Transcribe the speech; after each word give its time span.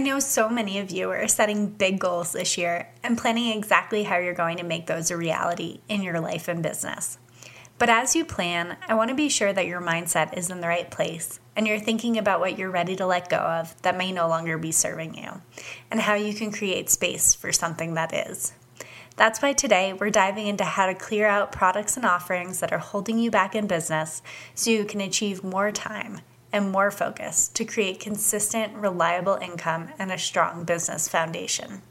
I 0.00 0.02
know 0.02 0.18
so 0.18 0.48
many 0.48 0.78
of 0.78 0.90
you 0.90 1.10
are 1.10 1.28
setting 1.28 1.68
big 1.68 2.00
goals 2.00 2.32
this 2.32 2.56
year 2.56 2.88
and 3.02 3.18
planning 3.18 3.52
exactly 3.52 4.04
how 4.04 4.16
you're 4.16 4.32
going 4.32 4.56
to 4.56 4.64
make 4.64 4.86
those 4.86 5.10
a 5.10 5.16
reality 5.18 5.80
in 5.90 6.02
your 6.02 6.20
life 6.20 6.48
and 6.48 6.62
business. 6.62 7.18
But 7.76 7.90
as 7.90 8.16
you 8.16 8.24
plan, 8.24 8.78
I 8.88 8.94
want 8.94 9.10
to 9.10 9.14
be 9.14 9.28
sure 9.28 9.52
that 9.52 9.66
your 9.66 9.82
mindset 9.82 10.38
is 10.38 10.48
in 10.48 10.62
the 10.62 10.68
right 10.68 10.90
place 10.90 11.38
and 11.54 11.68
you're 11.68 11.78
thinking 11.78 12.16
about 12.16 12.40
what 12.40 12.58
you're 12.58 12.70
ready 12.70 12.96
to 12.96 13.04
let 13.04 13.28
go 13.28 13.36
of 13.36 13.76
that 13.82 13.98
may 13.98 14.10
no 14.10 14.26
longer 14.26 14.56
be 14.56 14.72
serving 14.72 15.16
you 15.18 15.42
and 15.90 16.00
how 16.00 16.14
you 16.14 16.32
can 16.32 16.50
create 16.50 16.88
space 16.88 17.34
for 17.34 17.52
something 17.52 17.92
that 17.92 18.14
is. 18.14 18.54
That's 19.16 19.42
why 19.42 19.52
today 19.52 19.92
we're 19.92 20.08
diving 20.08 20.46
into 20.46 20.64
how 20.64 20.86
to 20.86 20.94
clear 20.94 21.26
out 21.26 21.52
products 21.52 21.98
and 21.98 22.06
offerings 22.06 22.60
that 22.60 22.72
are 22.72 22.78
holding 22.78 23.18
you 23.18 23.30
back 23.30 23.54
in 23.54 23.66
business 23.66 24.22
so 24.54 24.70
you 24.70 24.86
can 24.86 25.02
achieve 25.02 25.44
more 25.44 25.70
time 25.70 26.22
and 26.52 26.70
more 26.70 26.90
focus 26.90 27.48
to 27.48 27.64
create 27.64 28.00
consistent, 28.00 28.74
reliable 28.74 29.38
income 29.40 29.88
and 29.98 30.10
a 30.10 30.18
strong 30.18 30.64
business 30.64 31.08
foundation. 31.08 31.82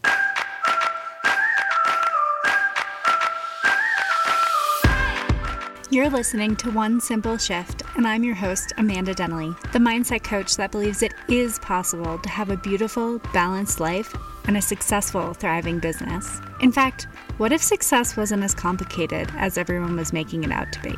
You're 5.91 6.11
listening 6.11 6.55
to 6.57 6.69
One 6.69 7.01
Simple 7.01 7.39
Shift, 7.39 7.81
and 7.95 8.05
I'm 8.05 8.23
your 8.23 8.35
host, 8.35 8.73
Amanda 8.77 9.15
Denley, 9.15 9.55
the 9.73 9.79
mindset 9.79 10.23
coach 10.23 10.55
that 10.55 10.71
believes 10.71 11.01
it 11.01 11.15
is 11.27 11.57
possible 11.57 12.19
to 12.19 12.29
have 12.29 12.51
a 12.51 12.57
beautiful, 12.57 13.17
balanced 13.33 13.79
life 13.79 14.15
and 14.45 14.55
a 14.55 14.61
successful, 14.61 15.33
thriving 15.33 15.79
business. 15.79 16.41
In 16.61 16.71
fact, 16.71 17.07
what 17.37 17.51
if 17.51 17.63
success 17.63 18.15
wasn't 18.15 18.43
as 18.43 18.53
complicated 18.53 19.31
as 19.35 19.57
everyone 19.57 19.95
was 19.95 20.13
making 20.13 20.43
it 20.43 20.51
out 20.51 20.71
to 20.73 20.79
be? 20.81 20.95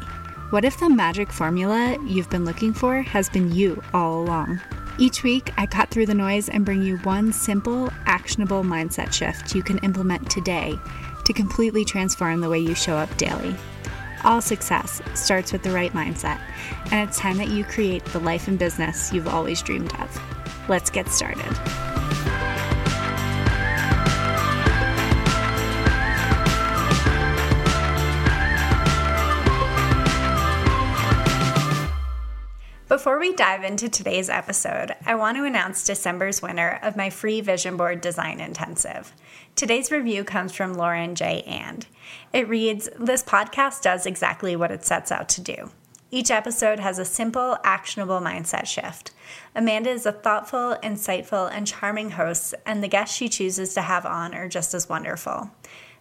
What 0.52 0.66
if 0.66 0.78
the 0.78 0.90
magic 0.90 1.32
formula 1.32 1.98
you've 2.06 2.30
been 2.30 2.44
looking 2.44 2.74
for 2.74 3.02
has 3.04 3.30
been 3.30 3.56
you 3.56 3.82
all 3.94 4.22
along? 4.22 4.60
Each 4.98 5.24
week, 5.24 5.50
I 5.56 5.66
cut 5.66 5.90
through 5.90 6.08
the 6.08 6.14
noise 6.14 6.50
and 6.50 6.66
bring 6.66 6.84
you 6.84 6.98
one 6.98 7.32
simple, 7.32 7.90
actionable 8.06 8.62
mindset 8.62 9.14
shift 9.14 9.56
you 9.56 9.64
can 9.64 9.78
implement 9.78 10.30
today 10.30 10.78
to 11.24 11.32
completely 11.32 11.86
transform 11.86 12.42
the 12.42 12.50
way 12.50 12.60
you 12.60 12.76
show 12.76 12.98
up 12.98 13.16
daily. 13.16 13.56
All 14.26 14.42
success 14.42 15.02
starts 15.14 15.54
with 15.54 15.64
the 15.64 15.72
right 15.72 15.94
mindset, 15.94 16.42
and 16.92 17.08
it's 17.08 17.18
time 17.18 17.38
that 17.38 17.48
you 17.48 17.64
create 17.64 18.04
the 18.08 18.20
life 18.20 18.50
and 18.50 18.60
business 18.60 19.14
you've 19.14 19.30
always 19.30 19.62
dreamed 19.62 19.94
of. 20.02 20.22
Let's 20.68 20.90
get 20.90 21.08
started. 21.08 21.91
Before 32.92 33.20
we 33.20 33.34
dive 33.34 33.64
into 33.64 33.88
today's 33.88 34.30
episode, 34.30 34.98
I 35.06 35.16
want 35.16 35.38
to 35.38 35.46
announce 35.46 35.86
December's 35.86 36.42
winner 36.42 36.78
of 36.84 36.98
my 36.98 37.10
free 37.10 37.40
Vision 37.40 37.78
Board 37.78 38.02
Design 38.02 38.42
Intensive. 38.42 39.14
Today's 39.56 39.94
review 39.94 40.26
comes 40.26 40.52
from 40.52 40.74
Lauren 40.74 41.16
J. 41.16 41.42
And. 41.44 41.88
It 42.34 42.50
reads 42.50 42.90
This 43.00 43.24
podcast 43.24 43.82
does 43.82 44.06
exactly 44.06 44.58
what 44.58 44.72
it 44.72 44.84
sets 44.84 45.10
out 45.10 45.30
to 45.30 45.42
do. 45.42 45.72
Each 46.12 46.30
episode 46.30 46.82
has 46.82 47.00
a 47.00 47.06
simple, 47.06 47.56
actionable 47.64 48.20
mindset 48.20 48.66
shift. 48.66 49.12
Amanda 49.56 49.90
is 49.90 50.06
a 50.06 50.12
thoughtful, 50.12 50.76
insightful, 50.84 51.50
and 51.50 51.66
charming 51.66 52.10
host, 52.10 52.56
and 52.66 52.84
the 52.84 52.90
guests 52.90 53.16
she 53.16 53.30
chooses 53.30 53.74
to 53.76 53.84
have 53.84 54.06
on 54.06 54.36
are 54.36 54.50
just 54.50 54.74
as 54.74 54.90
wonderful. 54.90 55.50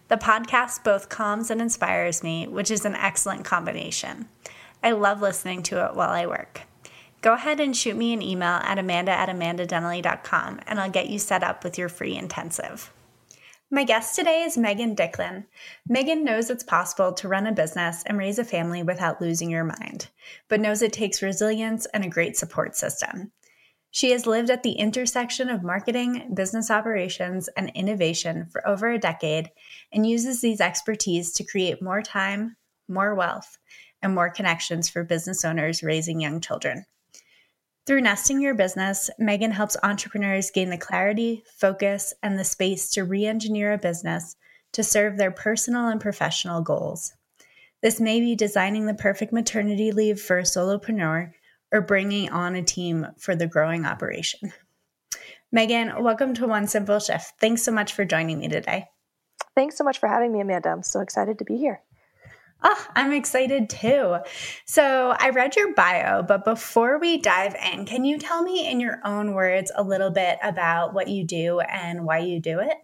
The 0.09 0.17
podcast 0.17 0.83
both 0.83 1.07
calms 1.07 1.49
and 1.49 1.61
inspires 1.61 2.21
me, 2.21 2.49
which 2.49 2.69
is 2.69 2.83
an 2.83 2.95
excellent 2.95 3.45
combination. 3.45 4.27
I 4.83 4.91
love 4.91 5.21
listening 5.21 5.63
to 5.63 5.85
it 5.85 5.95
while 5.95 6.09
I 6.09 6.25
work. 6.25 6.63
Go 7.21 7.33
ahead 7.33 7.59
and 7.59 7.77
shoot 7.77 7.95
me 7.95 8.13
an 8.13 8.23
email 8.23 8.59
at 8.63 8.79
amanda 8.79 9.11
at 9.11 9.29
amandadenley.com 9.29 10.59
and 10.65 10.79
I'll 10.79 10.89
get 10.89 11.09
you 11.09 11.19
set 11.19 11.43
up 11.43 11.63
with 11.63 11.77
your 11.77 11.87
free 11.87 12.15
intensive. 12.15 12.91
My 13.69 13.83
guest 13.83 14.15
today 14.15 14.41
is 14.41 14.57
Megan 14.57 14.95
Dicklin. 14.95 15.45
Megan 15.87 16.23
knows 16.23 16.49
it's 16.49 16.63
possible 16.63 17.13
to 17.13 17.27
run 17.27 17.45
a 17.45 17.51
business 17.51 18.03
and 18.07 18.17
raise 18.17 18.39
a 18.39 18.43
family 18.43 18.81
without 18.81 19.21
losing 19.21 19.51
your 19.51 19.63
mind, 19.63 20.09
but 20.49 20.59
knows 20.59 20.81
it 20.81 20.91
takes 20.91 21.21
resilience 21.21 21.85
and 21.93 22.03
a 22.03 22.09
great 22.09 22.35
support 22.35 22.75
system. 22.75 23.31
She 23.91 24.11
has 24.11 24.25
lived 24.25 24.49
at 24.49 24.63
the 24.63 24.71
intersection 24.71 25.47
of 25.47 25.63
marketing, 25.63 26.33
business 26.33 26.71
operations, 26.71 27.49
and 27.49 27.71
innovation 27.75 28.47
for 28.51 28.67
over 28.67 28.89
a 28.89 28.97
decade 28.97 29.51
and 29.93 30.09
uses 30.09 30.41
these 30.41 30.59
expertise 30.59 31.33
to 31.33 31.45
create 31.45 31.83
more 31.83 32.01
time, 32.01 32.57
more 32.87 33.13
wealth, 33.13 33.59
and 34.01 34.15
more 34.15 34.31
connections 34.31 34.89
for 34.89 35.03
business 35.03 35.45
owners 35.45 35.83
raising 35.83 36.19
young 36.19 36.41
children. 36.41 36.85
Through 37.87 38.01
Nesting 38.01 38.39
Your 38.39 38.53
Business, 38.53 39.09
Megan 39.17 39.49
helps 39.49 39.75
entrepreneurs 39.81 40.51
gain 40.51 40.69
the 40.69 40.77
clarity, 40.77 41.43
focus, 41.57 42.13
and 42.21 42.37
the 42.37 42.43
space 42.43 42.91
to 42.91 43.03
re 43.03 43.25
engineer 43.25 43.73
a 43.73 43.77
business 43.79 44.35
to 44.73 44.83
serve 44.83 45.17
their 45.17 45.31
personal 45.31 45.87
and 45.87 45.99
professional 45.99 46.61
goals. 46.61 47.13
This 47.81 47.99
may 47.99 48.19
be 48.19 48.35
designing 48.35 48.85
the 48.85 48.93
perfect 48.93 49.33
maternity 49.33 49.91
leave 49.91 50.21
for 50.21 50.37
a 50.37 50.43
solopreneur 50.43 51.31
or 51.71 51.81
bringing 51.81 52.29
on 52.29 52.55
a 52.55 52.61
team 52.61 53.07
for 53.17 53.35
the 53.35 53.47
growing 53.47 53.83
operation. 53.85 54.53
Megan, 55.51 56.03
welcome 56.03 56.35
to 56.35 56.45
One 56.45 56.67
Simple 56.67 56.99
Shift. 56.99 57.33
Thanks 57.41 57.63
so 57.63 57.71
much 57.71 57.93
for 57.93 58.05
joining 58.05 58.37
me 58.37 58.47
today. 58.47 58.85
Thanks 59.55 59.75
so 59.75 59.83
much 59.83 59.99
for 59.99 60.07
having 60.07 60.31
me, 60.31 60.39
Amanda. 60.39 60.69
I'm 60.69 60.83
so 60.83 60.99
excited 60.99 61.39
to 61.39 61.45
be 61.45 61.57
here. 61.57 61.81
Oh, 62.63 62.87
I'm 62.95 63.11
excited 63.11 63.69
too. 63.69 64.17
So, 64.65 65.15
I 65.17 65.29
read 65.29 65.55
your 65.55 65.73
bio, 65.73 66.21
but 66.21 66.45
before 66.45 66.99
we 66.99 67.17
dive 67.17 67.55
in, 67.55 67.85
can 67.85 68.05
you 68.05 68.19
tell 68.19 68.43
me 68.43 68.69
in 68.69 68.79
your 68.79 68.99
own 69.03 69.33
words 69.33 69.71
a 69.75 69.83
little 69.83 70.11
bit 70.11 70.37
about 70.43 70.93
what 70.93 71.07
you 71.07 71.23
do 71.25 71.59
and 71.59 72.05
why 72.05 72.19
you 72.19 72.39
do 72.39 72.59
it? 72.59 72.77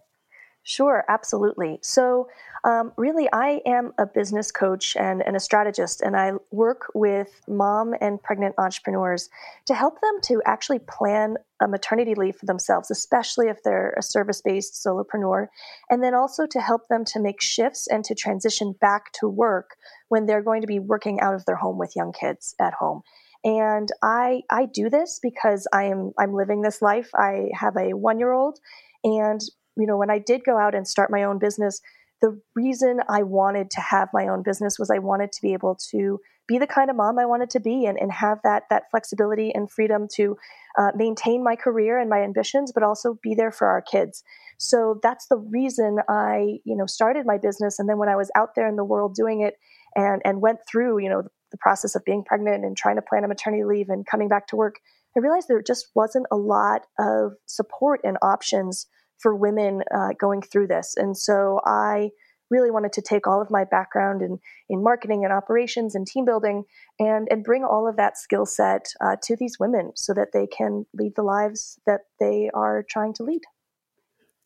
Sure, 0.68 1.02
absolutely. 1.08 1.78
So, 1.80 2.28
um, 2.62 2.92
really, 2.98 3.26
I 3.32 3.62
am 3.64 3.94
a 3.96 4.04
business 4.04 4.52
coach 4.52 4.96
and, 4.96 5.22
and, 5.22 5.34
a 5.34 5.40
strategist, 5.40 6.02
and 6.02 6.14
I 6.14 6.32
work 6.50 6.90
with 6.94 7.40
mom 7.48 7.94
and 8.02 8.22
pregnant 8.22 8.54
entrepreneurs 8.58 9.30
to 9.64 9.74
help 9.74 9.98
them 10.02 10.20
to 10.24 10.42
actually 10.44 10.80
plan 10.80 11.36
a 11.62 11.68
maternity 11.68 12.14
leave 12.14 12.36
for 12.36 12.44
themselves, 12.44 12.90
especially 12.90 13.48
if 13.48 13.62
they're 13.62 13.94
a 13.96 14.02
service 14.02 14.42
based 14.42 14.74
solopreneur, 14.74 15.46
and 15.88 16.02
then 16.02 16.12
also 16.14 16.44
to 16.44 16.60
help 16.60 16.86
them 16.88 17.02
to 17.06 17.18
make 17.18 17.40
shifts 17.40 17.86
and 17.86 18.04
to 18.04 18.14
transition 18.14 18.74
back 18.78 19.10
to 19.12 19.26
work 19.26 19.74
when 20.08 20.26
they're 20.26 20.42
going 20.42 20.60
to 20.60 20.66
be 20.66 20.78
working 20.78 21.18
out 21.20 21.34
of 21.34 21.46
their 21.46 21.56
home 21.56 21.78
with 21.78 21.96
young 21.96 22.12
kids 22.12 22.54
at 22.60 22.74
home. 22.74 23.00
And 23.42 23.88
I 24.02 24.42
I 24.50 24.66
do 24.66 24.90
this 24.90 25.18
because 25.22 25.66
I 25.72 25.84
am 25.84 26.12
I'm 26.18 26.34
living 26.34 26.60
this 26.60 26.82
life. 26.82 27.08
I 27.14 27.48
have 27.54 27.74
a 27.78 27.94
one 27.94 28.18
year 28.18 28.32
old, 28.32 28.58
and 29.02 29.40
you 29.78 29.86
know 29.86 29.96
when 29.96 30.10
I 30.10 30.18
did 30.18 30.44
go 30.44 30.58
out 30.58 30.74
and 30.74 30.86
start 30.86 31.10
my 31.10 31.22
own 31.22 31.38
business 31.38 31.80
the 32.20 32.40
reason 32.54 33.00
I 33.08 33.22
wanted 33.22 33.70
to 33.72 33.80
have 33.80 34.08
my 34.12 34.28
own 34.28 34.42
business 34.42 34.78
was 34.78 34.90
I 34.90 34.98
wanted 34.98 35.32
to 35.32 35.42
be 35.42 35.52
able 35.52 35.76
to 35.90 36.20
be 36.48 36.58
the 36.58 36.66
kind 36.66 36.90
of 36.90 36.96
mom 36.96 37.18
I 37.18 37.26
wanted 37.26 37.50
to 37.50 37.60
be 37.60 37.84
and, 37.84 37.98
and 37.98 38.10
have 38.10 38.38
that 38.42 38.64
that 38.70 38.84
flexibility 38.90 39.54
and 39.54 39.70
freedom 39.70 40.08
to 40.14 40.36
uh, 40.78 40.90
maintain 40.94 41.44
my 41.44 41.54
career 41.54 41.98
and 41.98 42.08
my 42.08 42.22
ambitions, 42.22 42.72
but 42.72 42.82
also 42.82 43.18
be 43.22 43.34
there 43.34 43.52
for 43.52 43.68
our 43.68 43.82
kids. 43.82 44.24
So 44.58 44.98
that's 45.02 45.26
the 45.28 45.36
reason 45.36 45.98
I, 46.08 46.58
you 46.64 46.74
know, 46.74 46.86
started 46.86 47.26
my 47.26 47.38
business. 47.38 47.78
And 47.78 47.88
then 47.88 47.98
when 47.98 48.08
I 48.08 48.16
was 48.16 48.30
out 48.34 48.54
there 48.56 48.66
in 48.66 48.76
the 48.76 48.84
world 48.84 49.14
doing 49.14 49.42
it 49.42 49.54
and 49.94 50.22
and 50.24 50.40
went 50.40 50.60
through, 50.68 50.98
you 51.00 51.10
know, 51.10 51.22
the, 51.22 51.30
the 51.52 51.58
process 51.58 51.94
of 51.94 52.04
being 52.04 52.24
pregnant 52.24 52.64
and 52.64 52.76
trying 52.76 52.96
to 52.96 53.02
plan 53.02 53.24
a 53.24 53.28
maternity 53.28 53.64
leave 53.64 53.90
and 53.90 54.06
coming 54.06 54.28
back 54.28 54.48
to 54.48 54.56
work, 54.56 54.76
I 55.16 55.20
realized 55.20 55.48
there 55.48 55.62
just 55.62 55.88
wasn't 55.94 56.26
a 56.32 56.36
lot 56.36 56.86
of 56.98 57.32
support 57.46 58.00
and 58.04 58.16
options 58.22 58.86
for 59.18 59.34
women 59.34 59.82
uh, 59.94 60.10
going 60.18 60.42
through 60.42 60.68
this. 60.68 60.94
And 60.96 61.16
so 61.16 61.60
I 61.64 62.10
really 62.50 62.70
wanted 62.70 62.92
to 62.94 63.02
take 63.02 63.26
all 63.26 63.42
of 63.42 63.50
my 63.50 63.64
background 63.64 64.22
in, 64.22 64.38
in 64.68 64.82
marketing 64.82 65.24
and 65.24 65.32
operations 65.32 65.94
and 65.94 66.06
team 66.06 66.24
building 66.24 66.64
and, 66.98 67.28
and 67.30 67.44
bring 67.44 67.64
all 67.64 67.86
of 67.86 67.96
that 67.96 68.16
skill 68.16 68.46
set 68.46 68.86
uh, 69.00 69.16
to 69.22 69.36
these 69.36 69.58
women 69.58 69.92
so 69.94 70.14
that 70.14 70.28
they 70.32 70.46
can 70.46 70.86
lead 70.94 71.12
the 71.14 71.22
lives 71.22 71.78
that 71.86 72.00
they 72.18 72.50
are 72.54 72.84
trying 72.88 73.12
to 73.14 73.22
lead. 73.22 73.42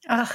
Oh, 0.08 0.30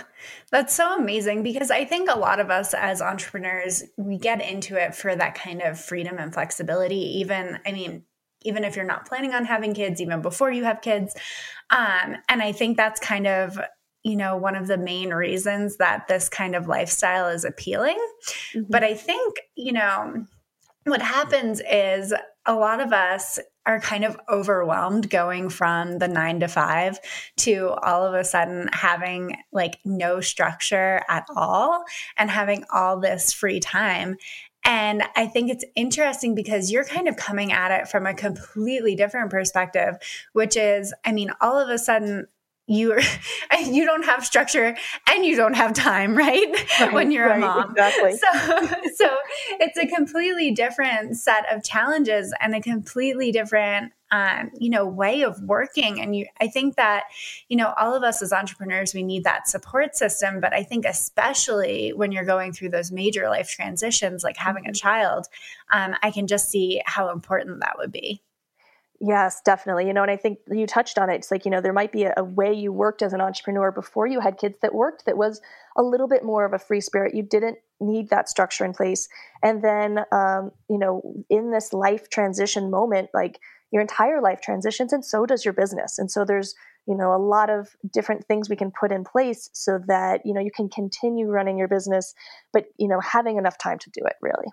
that's 0.49 0.73
so 0.73 0.97
amazing 0.97 1.43
because 1.43 1.71
I 1.71 1.83
think 1.83 2.09
a 2.09 2.17
lot 2.17 2.39
of 2.39 2.49
us 2.49 2.73
as 2.73 3.01
entrepreneurs, 3.01 3.83
we 3.97 4.17
get 4.17 4.41
into 4.41 4.81
it 4.81 4.95
for 4.95 5.13
that 5.13 5.35
kind 5.35 5.61
of 5.61 5.77
freedom 5.77 6.17
and 6.19 6.33
flexibility. 6.33 7.19
Even, 7.19 7.59
I 7.65 7.73
mean, 7.73 8.03
even 8.43 8.63
if 8.63 8.77
you're 8.77 8.85
not 8.85 9.05
planning 9.05 9.33
on 9.33 9.43
having 9.43 9.73
kids, 9.73 9.99
even 9.99 10.21
before 10.21 10.51
you 10.51 10.63
have 10.63 10.79
kids. 10.79 11.15
Um, 11.69 12.15
and 12.29 12.41
I 12.41 12.53
think 12.53 12.77
that's 12.77 13.01
kind 13.01 13.27
of 13.27 13.59
you 14.07 14.15
know, 14.15 14.37
one 14.37 14.55
of 14.55 14.67
the 14.67 14.77
main 14.77 15.09
reasons 15.09 15.77
that 15.77 16.07
this 16.07 16.29
kind 16.29 16.55
of 16.55 16.67
lifestyle 16.67 17.27
is 17.27 17.43
appealing. 17.43 17.97
Mm-hmm. 18.53 18.61
But 18.69 18.83
I 18.83 18.93
think, 18.93 19.39
you 19.55 19.73
know, 19.73 20.25
what 20.85 21.01
happens 21.01 21.61
is 21.69 22.13
a 22.45 22.55
lot 22.55 22.79
of 22.79 22.93
us 22.93 23.39
are 23.65 23.81
kind 23.81 24.05
of 24.05 24.17
overwhelmed 24.29 25.09
going 25.09 25.49
from 25.49 25.97
the 25.97 26.07
nine 26.07 26.39
to 26.39 26.47
five 26.47 26.97
to 27.35 27.71
all 27.83 28.05
of 28.05 28.13
a 28.13 28.23
sudden 28.23 28.69
having 28.71 29.35
like 29.51 29.77
no 29.83 30.21
structure 30.21 31.01
at 31.09 31.25
all 31.35 31.83
and 32.17 32.31
having 32.31 32.63
all 32.73 32.97
this 32.97 33.33
free 33.33 33.59
time. 33.59 34.15
And 34.63 35.03
I 35.17 35.27
think 35.27 35.51
it's 35.51 35.65
interesting 35.75 36.33
because 36.33 36.71
you're 36.71 36.85
kind 36.85 37.09
of 37.09 37.17
coming 37.17 37.51
at 37.51 37.71
it 37.71 37.89
from 37.89 38.05
a 38.05 38.13
completely 38.13 38.95
different 38.95 39.31
perspective, 39.31 39.95
which 40.31 40.55
is, 40.55 40.93
I 41.05 41.11
mean, 41.11 41.31
all 41.41 41.59
of 41.59 41.69
a 41.69 41.77
sudden, 41.77 42.27
you 42.67 42.99
you 43.65 43.85
don't 43.85 44.05
have 44.05 44.25
structure 44.25 44.75
and 45.09 45.25
you 45.25 45.35
don't 45.35 45.55
have 45.55 45.73
time 45.73 46.15
right, 46.15 46.69
right 46.79 46.93
when 46.93 47.11
you're 47.11 47.27
right, 47.27 47.37
a 47.37 47.39
mom. 47.39 47.71
exactly. 47.71 48.17
So 48.17 48.67
so 48.95 49.17
it's 49.59 49.77
a 49.77 49.87
completely 49.87 50.51
different 50.51 51.17
set 51.17 51.45
of 51.53 51.63
challenges 51.63 52.33
and 52.39 52.53
a 52.53 52.61
completely 52.61 53.31
different 53.31 53.93
um, 54.11 54.51
you 54.57 54.69
know 54.69 54.85
way 54.85 55.23
of 55.23 55.41
working. 55.41 56.01
And 56.01 56.15
you 56.15 56.27
i 56.39 56.47
think 56.47 56.75
that 56.75 57.05
you 57.47 57.57
know 57.57 57.73
all 57.77 57.95
of 57.95 58.03
us 58.03 58.21
as 58.21 58.33
entrepreneurs 58.33 58.93
we 58.93 59.03
need 59.03 59.23
that 59.23 59.47
support 59.47 59.95
system. 59.95 60.39
But 60.39 60.53
i 60.53 60.63
think 60.63 60.85
especially 60.85 61.93
when 61.93 62.11
you're 62.11 62.25
going 62.25 62.51
through 62.51 62.69
those 62.69 62.91
major 62.91 63.29
life 63.29 63.49
transitions 63.49 64.23
like 64.23 64.37
having 64.37 64.65
a 64.65 64.69
mm-hmm. 64.69 64.73
child 64.73 65.27
um, 65.71 65.95
i 66.03 66.11
can 66.11 66.27
just 66.27 66.49
see 66.49 66.81
how 66.85 67.09
important 67.09 67.59
that 67.61 67.77
would 67.77 67.91
be 67.91 68.21
Yes, 68.99 69.41
definitely. 69.45 69.85
You 69.85 69.93
know, 69.93 70.01
and 70.01 70.09
I 70.09 70.17
think 70.17 70.39
you 70.49 70.65
touched 70.65 70.97
on 70.97 71.09
it. 71.09 71.15
It's 71.15 71.29
like, 71.29 71.45
you 71.45 71.51
know, 71.51 71.61
there 71.61 71.73
might 71.73 71.91
be 71.91 72.03
a, 72.03 72.13
a, 72.17 72.23
way 72.23 72.51
you 72.51 72.71
worked 72.71 73.03
as 73.03 73.13
an 73.13 73.21
entrepreneur 73.21 73.71
before 73.71 74.07
you 74.07 74.19
had 74.19 74.39
kids 74.39 74.57
that 74.63 74.73
worked 74.73 75.05
that 75.05 75.17
was 75.17 75.39
a 75.77 75.83
little 75.83 76.07
bit 76.07 76.23
more 76.23 76.45
of 76.45 76.53
a 76.53 76.59
free 76.59 76.81
spirit. 76.81 77.13
You 77.13 77.21
didn't 77.21 77.59
need 77.79 78.09
that 78.09 78.27
structure 78.27 78.65
in 78.65 78.73
place. 78.73 79.07
And 79.43 79.63
then, 79.63 79.99
um, 80.11 80.51
you 80.67 80.79
know, 80.79 81.23
in 81.29 81.51
this 81.51 81.73
life 81.73 82.09
transition 82.09 82.71
moment, 82.71 83.09
like 83.13 83.39
your 83.71 83.81
entire 83.81 84.19
life 84.19 84.41
transitions 84.41 84.91
and 84.93 85.05
so 85.05 85.27
does 85.27 85.45
your 85.45 85.53
business. 85.53 85.99
And 85.99 86.09
so 86.09 86.25
there's, 86.25 86.55
you 86.87 86.95
know, 86.95 87.13
a 87.13 87.21
lot 87.21 87.51
of 87.51 87.75
different 87.93 88.25
things 88.25 88.49
we 88.49 88.55
can 88.55 88.71
put 88.71 88.91
in 88.91 89.03
place 89.03 89.49
so 89.53 89.79
that, 89.87 90.21
you 90.25 90.33
know, 90.33 90.41
you 90.41 90.51
can 90.51 90.69
continue 90.69 91.27
running 91.27 91.59
your 91.59 91.67
business, 91.67 92.15
but, 92.51 92.65
you 92.77 92.87
know, 92.87 92.99
having 92.99 93.37
enough 93.37 93.59
time 93.59 93.77
to 93.79 93.89
do 93.91 94.01
it 94.05 94.15
really. 94.21 94.47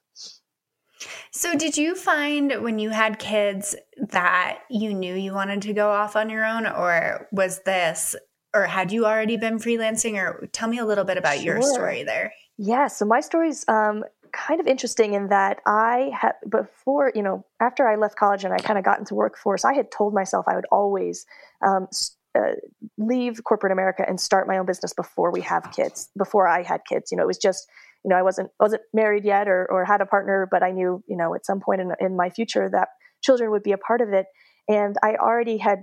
So, 1.31 1.57
did 1.57 1.77
you 1.77 1.95
find 1.95 2.63
when 2.63 2.79
you 2.79 2.91
had 2.91 3.19
kids 3.19 3.75
that 4.11 4.61
you 4.71 4.95
knew 4.95 5.15
you 5.15 5.33
wanted 5.33 5.63
to 5.63 5.73
go 5.73 5.91
off 5.91 6.17
on 6.17 6.31
your 6.31 6.45
own, 6.45 6.67
or 6.67 7.29
was 7.33 7.63
this, 7.63 8.15
or 8.55 8.65
had 8.65 8.93
you 8.93 9.07
already 9.07 9.37
been 9.37 9.59
freelancing? 9.59 10.15
Or 10.15 10.49
tell 10.53 10.69
me 10.69 10.79
a 10.79 10.85
little 10.85 11.05
bit 11.05 11.19
about 11.19 11.37
sure. 11.37 11.45
your 11.45 11.63
story 11.63 12.05
there. 12.05 12.33
Yeah, 12.57 12.87
so 12.87 13.05
my 13.05 13.21
story's 13.21 13.65
um, 13.69 14.05
kind 14.35 14.61
of 14.61 14.67
interesting 14.67 15.15
in 15.15 15.29
that 15.29 15.61
I 15.67 16.11
had 16.15 16.35
before, 16.49 17.13
you 17.15 17.23
know, 17.23 17.45
after 17.61 17.89
I 17.89 17.97
left 17.97 18.17
college 18.17 18.45
and 18.45 18.53
I 18.53 18.59
kind 18.59 18.79
of 18.79 18.85
got 18.85 18.99
into 18.99 19.15
workforce, 19.15 19.65
I 19.65 19.75
had 19.75 19.91
told 19.91 20.15
myself 20.15 20.47
I 20.49 20.55
would 20.55 20.67
always 20.71 21.27
um, 21.67 21.89
uh, 22.35 22.53
leave 22.99 23.43
corporate 23.45 23.73
America 23.73 24.05
and 24.07 24.21
start 24.21 24.49
my 24.49 24.59
own 24.59 24.67
business 24.67 24.93
before 24.93 25.31
we 25.31 25.41
have 25.43 25.71
kids. 25.75 26.11
Before 26.17 26.49
I 26.49 26.63
had 26.63 26.83
kids, 26.89 27.11
you 27.11 27.17
know, 27.17 27.23
it 27.23 27.29
was 27.29 27.39
just 27.39 27.69
you 28.05 28.11
know, 28.11 28.17
I 28.17 28.23
wasn't 28.23 28.51
wasn't 28.61 28.83
married 28.93 29.25
yet 29.25 29.49
or 29.49 29.67
or 29.71 29.85
had 29.85 30.01
a 30.01 30.07
partner, 30.07 30.47
but 30.51 30.63
I 30.63 30.71
knew, 30.71 31.03
you 31.09 31.17
know, 31.17 31.35
at 31.35 31.47
some 31.47 31.61
point 31.61 31.81
in 31.81 31.93
in 32.01 32.17
my 32.17 32.31
future 32.31 32.69
that 32.71 32.89
children 33.23 33.51
would 33.51 33.63
be 33.63 33.73
a 33.73 33.79
part 33.79 34.01
of 34.01 34.13
it. 34.13 34.27
And 34.69 34.97
I 35.03 35.15
already 35.17 35.59
had 35.59 35.81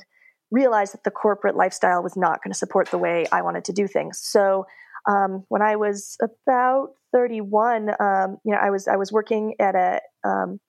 realized 0.52 0.94
that 0.94 1.04
the 1.04 1.12
corporate 1.12 1.56
lifestyle 1.56 2.04
was 2.04 2.16
not 2.16 2.44
going 2.44 2.52
to 2.52 2.58
support 2.58 2.92
the 2.92 2.98
way 2.98 3.26
I 3.32 3.42
wanted 3.42 3.66
to 3.66 3.74
do 3.74 3.88
things. 3.88 4.20
So 4.22 4.66
um, 5.10 5.46
when 5.50 5.62
I 5.62 5.76
was 5.78 6.18
about 6.22 6.90
31, 7.14 7.90
um, 8.00 8.38
you 8.46 8.52
know, 8.52 8.60
I 8.62 8.70
was 8.70 8.88
I 8.88 8.98
was 8.98 9.12
working 9.12 9.56
at 9.60 9.76
a 9.76 10.00
um, 10.24 10.60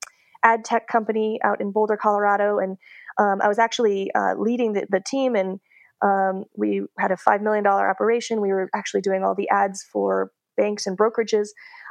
ad 0.43 0.65
tech 0.65 0.89
company 0.89 1.39
out 1.45 1.61
in 1.61 1.71
Boulder, 1.71 1.97
Colorado, 1.97 2.59
and 2.59 2.79
um, 3.19 3.41
I 3.43 3.49
was 3.49 3.59
actually 3.59 4.11
uh, 4.15 4.35
leading 4.39 4.73
the, 4.73 4.87
the 4.89 5.03
team 5.05 5.37
and 5.37 5.61
um, 6.03 6.45
we 6.57 6.83
had 6.99 7.13
a 7.13 7.17
$5 7.17 7.43
million 7.43 7.65
operation. 7.67 8.41
We 8.41 8.49
were 8.49 8.69
actually 8.75 9.03
doing 9.03 9.23
all 9.23 9.35
the 9.37 9.49
ads 9.51 9.85
for 9.85 10.33
banks 10.57 10.87
and 10.87 10.97
brokerages. 10.99 11.49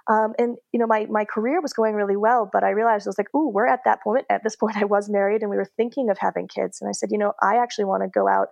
Um, 0.10 0.34
and 0.40 0.58
you 0.72 0.80
know, 0.80 0.88
my 0.88 1.06
my 1.10 1.26
career 1.26 1.62
was 1.62 1.74
going 1.74 1.96
really 1.96 2.16
well, 2.16 2.50
but 2.52 2.64
I 2.64 2.72
realized 2.72 3.08
I 3.08 3.10
was 3.10 3.18
like, 3.18 3.34
"Ooh, 3.36 3.50
we're 3.50 3.68
at 3.68 3.82
that 3.86 4.02
point. 4.02 4.26
At 4.30 4.44
this 4.44 4.56
point, 4.62 4.78
I 4.78 4.86
was 4.86 5.10
married, 5.10 5.42
and 5.42 5.50
we 5.50 5.58
were 5.58 5.70
thinking 5.78 6.10
of 6.10 6.18
having 6.18 6.48
kids." 6.48 6.82
And 6.82 6.90
I 6.90 6.94
said, 6.94 7.10
"You 7.12 7.18
know, 7.18 7.34
I 7.42 7.58
actually 7.58 7.86
want 7.86 8.04
to 8.04 8.10
go 8.10 8.28
out 8.28 8.50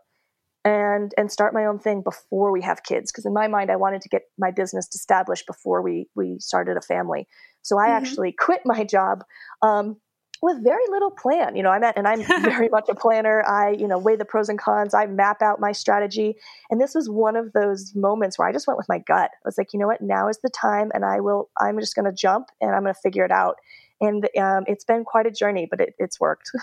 and 0.63 1.11
and 1.17 1.31
start 1.31 1.53
my 1.53 1.65
own 1.65 1.79
thing 1.79 2.01
before 2.01 2.51
we 2.51 2.61
have 2.61 2.83
kids, 2.83 3.11
because 3.11 3.25
in 3.25 3.33
my 3.33 3.47
mind, 3.47 3.71
I 3.71 3.77
wanted 3.77 4.01
to 4.01 4.09
get 4.09 4.23
my 4.37 4.51
business 4.51 4.87
established 4.93 5.47
before 5.47 5.81
we 5.81 6.07
we 6.15 6.37
started 6.39 6.77
a 6.77 6.81
family." 6.81 7.27
So 7.61 7.77
I 7.77 7.87
mm-hmm. 7.87 8.05
actually 8.05 8.31
quit 8.31 8.61
my 8.65 8.83
job. 8.83 9.23
Um, 9.61 9.97
with 10.41 10.63
very 10.63 10.83
little 10.89 11.11
plan. 11.11 11.55
You 11.55 11.63
know, 11.63 11.69
I'm 11.69 11.83
at, 11.83 11.97
and 11.97 12.07
I'm 12.07 12.23
very 12.43 12.69
much 12.69 12.89
a 12.89 12.95
planner. 12.95 13.43
I, 13.45 13.71
you 13.71 13.87
know, 13.87 13.97
weigh 13.97 14.15
the 14.15 14.25
pros 14.25 14.49
and 14.49 14.59
cons. 14.59 14.93
I 14.93 15.05
map 15.05 15.41
out 15.41 15.59
my 15.59 15.71
strategy. 15.71 16.35
And 16.69 16.79
this 16.79 16.95
was 16.95 17.09
one 17.09 17.35
of 17.35 17.53
those 17.53 17.93
moments 17.95 18.37
where 18.37 18.47
I 18.47 18.51
just 18.51 18.67
went 18.67 18.77
with 18.77 18.89
my 18.89 18.99
gut. 18.99 19.31
I 19.33 19.45
was 19.45 19.57
like, 19.57 19.73
you 19.73 19.79
know 19.79 19.87
what, 19.87 20.01
now 20.01 20.27
is 20.29 20.39
the 20.39 20.49
time, 20.49 20.91
and 20.93 21.05
I 21.05 21.19
will. 21.19 21.49
I'm 21.57 21.79
just 21.79 21.95
going 21.95 22.05
to 22.05 22.13
jump, 22.13 22.47
and 22.61 22.71
I'm 22.71 22.83
going 22.83 22.93
to 22.93 23.01
figure 23.01 23.25
it 23.25 23.31
out. 23.31 23.57
And 24.01 24.29
um, 24.37 24.63
it's 24.67 24.85
been 24.85 25.03
quite 25.03 25.25
a 25.25 25.31
journey, 25.31 25.67
but 25.69 25.81
it, 25.81 25.95
it's 25.99 26.19
worked. 26.19 26.51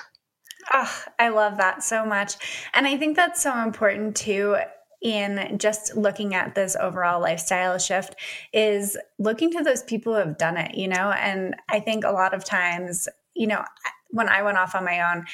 Oh, 0.72 1.05
I 1.20 1.29
love 1.29 1.58
that 1.58 1.84
so 1.84 2.05
much. 2.05 2.69
And 2.75 2.88
I 2.88 2.96
think 2.96 3.14
that's 3.14 3.40
so 3.40 3.56
important 3.62 4.17
too 4.17 4.56
in 5.02 5.56
just 5.58 5.96
looking 5.96 6.34
at 6.34 6.55
this 6.55 6.76
overall 6.81 7.20
lifestyle 7.20 7.79
shift 7.79 8.17
is 8.52 8.96
looking 9.19 9.52
to 9.52 9.62
those 9.62 9.82
people 9.82 10.14
who 10.14 10.19
have 10.19 10.38
done 10.38 10.56
it, 10.56 10.75
you 10.75 10.88
know? 10.88 11.12
And 11.12 11.55
I 11.69 11.81
think 11.81 12.05
a 12.05 12.11
lot 12.11 12.34
of 12.34 12.44
times 12.44 13.08
you 13.37 13.47
know, 13.47 13.65
when 14.11 14.29
I 14.29 14.43
went 14.43 14.59
off 14.59 14.75
on 14.75 14.85
my 14.85 15.12
own, 15.12 15.27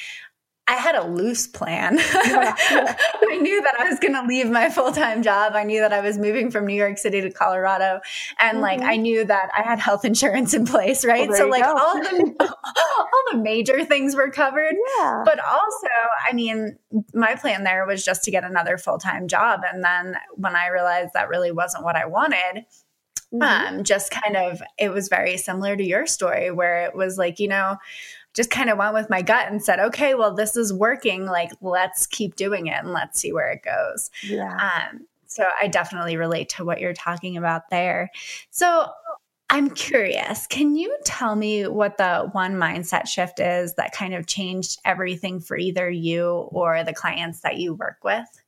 I 0.69 0.77
had 0.77 0.95
a 0.95 1.07
loose 1.07 1.47
plan. 1.49 1.99
Yeah, 1.99 2.55
yeah. 2.71 2.97
I 3.31 3.37
knew 3.37 3.61
that 3.63 3.75
I 3.81 3.89
was 3.89 3.99
going 3.99 4.15
to 4.15 4.23
leave 4.23 4.49
my 4.49 4.71
full 4.71 4.93
time 4.93 5.23
job. 5.23 5.55
I 5.55 5.65
knew 5.65 5.81
that 5.81 5.93
I 5.93 6.01
was 6.01 6.19
moving 6.19 6.51
from 6.51 6.67
New 6.67 6.75
York 6.75 6.99
City 6.99 7.21
to 7.21 7.31
Colorado. 7.31 8.01
And 8.39 8.55
mm-hmm. 8.55 8.63
like, 8.63 8.81
I 8.81 8.97
knew 8.97 9.25
that 9.25 9.51
I 9.57 9.63
had 9.63 9.81
health 9.81 10.05
insurance 10.05 10.55
in 10.55 10.65
place, 10.65 11.05
right? 11.05 11.29
Well, 11.29 11.37
so, 11.37 11.49
like, 11.49 11.65
go. 11.65 11.77
all 11.77 11.95
the, 11.95 12.35
all 12.41 13.23
the 13.33 13.39
major 13.39 13.85
things 13.85 14.15
were 14.15 14.31
covered. 14.31 14.75
Yeah. 14.99 15.23
But 15.25 15.41
also, 15.41 15.89
I 16.29 16.33
mean, 16.33 16.79
my 17.13 17.35
plan 17.35 17.65
there 17.65 17.85
was 17.85 18.05
just 18.05 18.23
to 18.25 18.31
get 18.31 18.45
another 18.45 18.79
full 18.79 18.99
time 18.99 19.27
job. 19.27 19.63
And 19.71 19.85
then 19.85 20.17
when 20.37 20.55
I 20.55 20.69
realized 20.69 21.11
that 21.15 21.29
really 21.29 21.51
wasn't 21.51 21.85
what 21.85 21.97
I 21.97 22.07
wanted, 22.07 22.65
Mm-hmm. 23.33 23.77
Um, 23.79 23.85
just 23.85 24.11
kind 24.11 24.37
of, 24.37 24.63
it 24.79 24.91
was 24.91 25.09
very 25.09 25.37
similar 25.37 25.77
to 25.77 25.85
your 25.85 26.07
story 26.07 26.51
where 26.51 26.85
it 26.85 26.95
was 26.95 27.17
like, 27.17 27.41
you 27.41 27.49
know, 27.49 27.77
just 28.35 28.51
kind 28.51 28.71
of 28.71 28.79
went 28.79 28.95
with 28.95 29.09
my 29.11 29.23
gut 29.23 29.51
and 29.51 29.63
said, 29.63 29.81
okay, 29.81 30.15
well, 30.15 30.35
this 30.35 30.57
is 30.57 30.73
working. 30.73 31.27
Like, 31.27 31.51
let's 31.61 32.07
keep 32.07 32.37
doing 32.37 32.67
it 32.67 32.75
and 32.75 32.93
let's 32.93 33.21
see 33.21 33.33
where 33.33 33.51
it 33.51 33.63
goes. 33.63 34.11
Yeah. 34.23 34.55
Um, 34.55 35.07
so 35.27 35.45
I 35.61 35.69
definitely 35.69 36.17
relate 36.17 36.51
to 36.51 36.65
what 36.65 36.81
you're 36.81 36.93
talking 36.93 37.37
about 37.37 37.71
there. 37.71 38.11
So 38.51 38.91
I'm 39.49 39.71
curious, 39.71 40.47
can 40.47 40.77
you 40.77 40.97
tell 41.05 41.37
me 41.37 41.67
what 41.67 41.99
the 41.99 42.29
one 42.33 42.55
mindset 42.55 43.07
shift 43.07 43.39
is 43.39 43.75
that 43.75 43.93
kind 43.93 44.15
of 44.15 44.27
changed 44.27 44.79
everything 44.85 45.41
for 45.41 45.57
either 45.59 45.91
you 45.91 46.49
or 46.51 46.85
the 46.85 46.95
clients 46.95 47.41
that 47.41 47.59
you 47.59 47.75
work 47.75 47.99
with? 48.03 48.42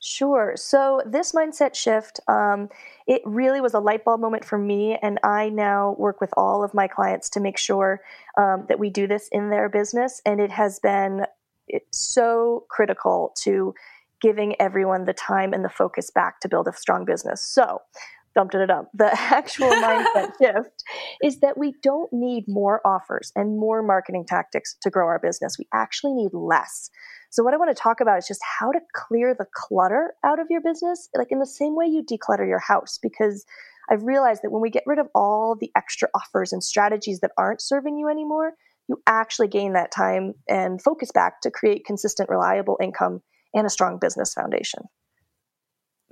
Sure. 0.00 0.52
So 0.56 1.02
this 1.04 1.32
mindset 1.32 1.74
shift, 1.74 2.20
um, 2.28 2.68
it 3.08 3.20
really 3.24 3.60
was 3.60 3.74
a 3.74 3.80
light 3.80 4.04
bulb 4.04 4.20
moment 4.20 4.44
for 4.44 4.56
me, 4.56 4.96
and 5.02 5.18
I 5.24 5.48
now 5.48 5.96
work 5.98 6.20
with 6.20 6.30
all 6.36 6.62
of 6.62 6.72
my 6.72 6.86
clients 6.86 7.28
to 7.30 7.40
make 7.40 7.58
sure 7.58 8.00
um, 8.36 8.64
that 8.68 8.78
we 8.78 8.90
do 8.90 9.08
this 9.08 9.28
in 9.32 9.50
their 9.50 9.68
business, 9.68 10.22
and 10.24 10.40
it 10.40 10.52
has 10.52 10.78
been 10.78 11.26
so 11.92 12.64
critical 12.70 13.32
to 13.38 13.74
giving 14.20 14.60
everyone 14.60 15.04
the 15.04 15.12
time 15.12 15.52
and 15.52 15.64
the 15.64 15.68
focus 15.68 16.10
back 16.10 16.40
to 16.40 16.48
build 16.48 16.68
a 16.68 16.72
strong 16.72 17.04
business. 17.04 17.40
So. 17.42 17.80
Dumped 18.38 18.54
it 18.54 18.70
up. 18.70 18.88
The 18.94 19.10
actual 19.12 19.68
mindset 19.68 20.30
shift 20.40 20.84
is 21.24 21.40
that 21.40 21.58
we 21.58 21.74
don't 21.82 22.08
need 22.12 22.44
more 22.46 22.80
offers 22.86 23.32
and 23.34 23.58
more 23.58 23.82
marketing 23.82 24.26
tactics 24.28 24.76
to 24.82 24.90
grow 24.90 25.06
our 25.06 25.18
business. 25.18 25.56
We 25.58 25.66
actually 25.74 26.12
need 26.12 26.32
less. 26.32 26.88
So, 27.30 27.42
what 27.42 27.52
I 27.52 27.56
want 27.56 27.76
to 27.76 27.82
talk 27.82 28.00
about 28.00 28.16
is 28.18 28.28
just 28.28 28.40
how 28.60 28.70
to 28.70 28.78
clear 28.94 29.34
the 29.34 29.46
clutter 29.52 30.14
out 30.24 30.38
of 30.38 30.46
your 30.50 30.60
business, 30.60 31.08
like 31.16 31.32
in 31.32 31.40
the 31.40 31.46
same 31.46 31.74
way 31.74 31.86
you 31.86 32.04
declutter 32.04 32.46
your 32.46 32.60
house, 32.60 32.96
because 33.02 33.44
I've 33.90 34.04
realized 34.04 34.42
that 34.44 34.52
when 34.52 34.62
we 34.62 34.70
get 34.70 34.84
rid 34.86 35.00
of 35.00 35.08
all 35.16 35.56
the 35.56 35.72
extra 35.74 36.08
offers 36.14 36.52
and 36.52 36.62
strategies 36.62 37.18
that 37.18 37.32
aren't 37.36 37.60
serving 37.60 37.98
you 37.98 38.08
anymore, 38.08 38.52
you 38.88 39.02
actually 39.08 39.48
gain 39.48 39.72
that 39.72 39.90
time 39.90 40.34
and 40.48 40.80
focus 40.80 41.10
back 41.10 41.40
to 41.40 41.50
create 41.50 41.84
consistent, 41.84 42.28
reliable 42.28 42.78
income 42.80 43.20
and 43.52 43.66
a 43.66 43.70
strong 43.70 43.98
business 43.98 44.32
foundation. 44.32 44.84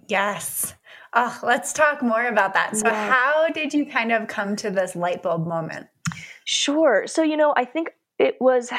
Yes. 0.09 0.75
Oh, 1.13 1.39
let's 1.43 1.73
talk 1.73 2.03
more 2.03 2.27
about 2.27 2.55
that. 2.55 2.77
So, 2.77 2.89
yeah. 2.89 3.11
how 3.11 3.49
did 3.49 3.73
you 3.73 3.87
kind 3.87 4.13
of 4.13 4.29
come 4.29 4.57
to 4.57 4.71
this 4.71 4.95
light 4.95 5.23
bulb 5.23 5.47
moment? 5.47 5.87
Sure. 6.45 7.07
So, 7.07 7.23
you 7.23 7.37
know, 7.37 7.55
I 7.57 7.65
think 7.65 7.91
it 8.19 8.37
was 8.41 8.71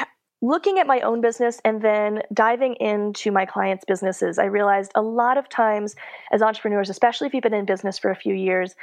looking 0.41 0.77
at 0.77 0.86
my 0.86 1.00
own 1.01 1.19
business 1.19 1.60
and 1.65 1.81
then 1.81 2.22
diving 2.34 2.75
into 2.75 3.31
my 3.31 3.46
clients' 3.46 3.86
businesses, 3.86 4.38
I 4.38 4.46
realized 4.46 4.91
a 4.93 5.01
lot 5.01 5.38
of 5.38 5.50
times 5.50 5.96
as 6.31 6.41
entrepreneurs, 6.41 6.89
especially 6.89 7.27
if 7.27 7.34
you've 7.34 7.43
been 7.43 7.53
in 7.53 7.65
business 7.65 7.98
for 7.98 8.12
a 8.12 8.15
few 8.15 8.36
years, 8.36 8.75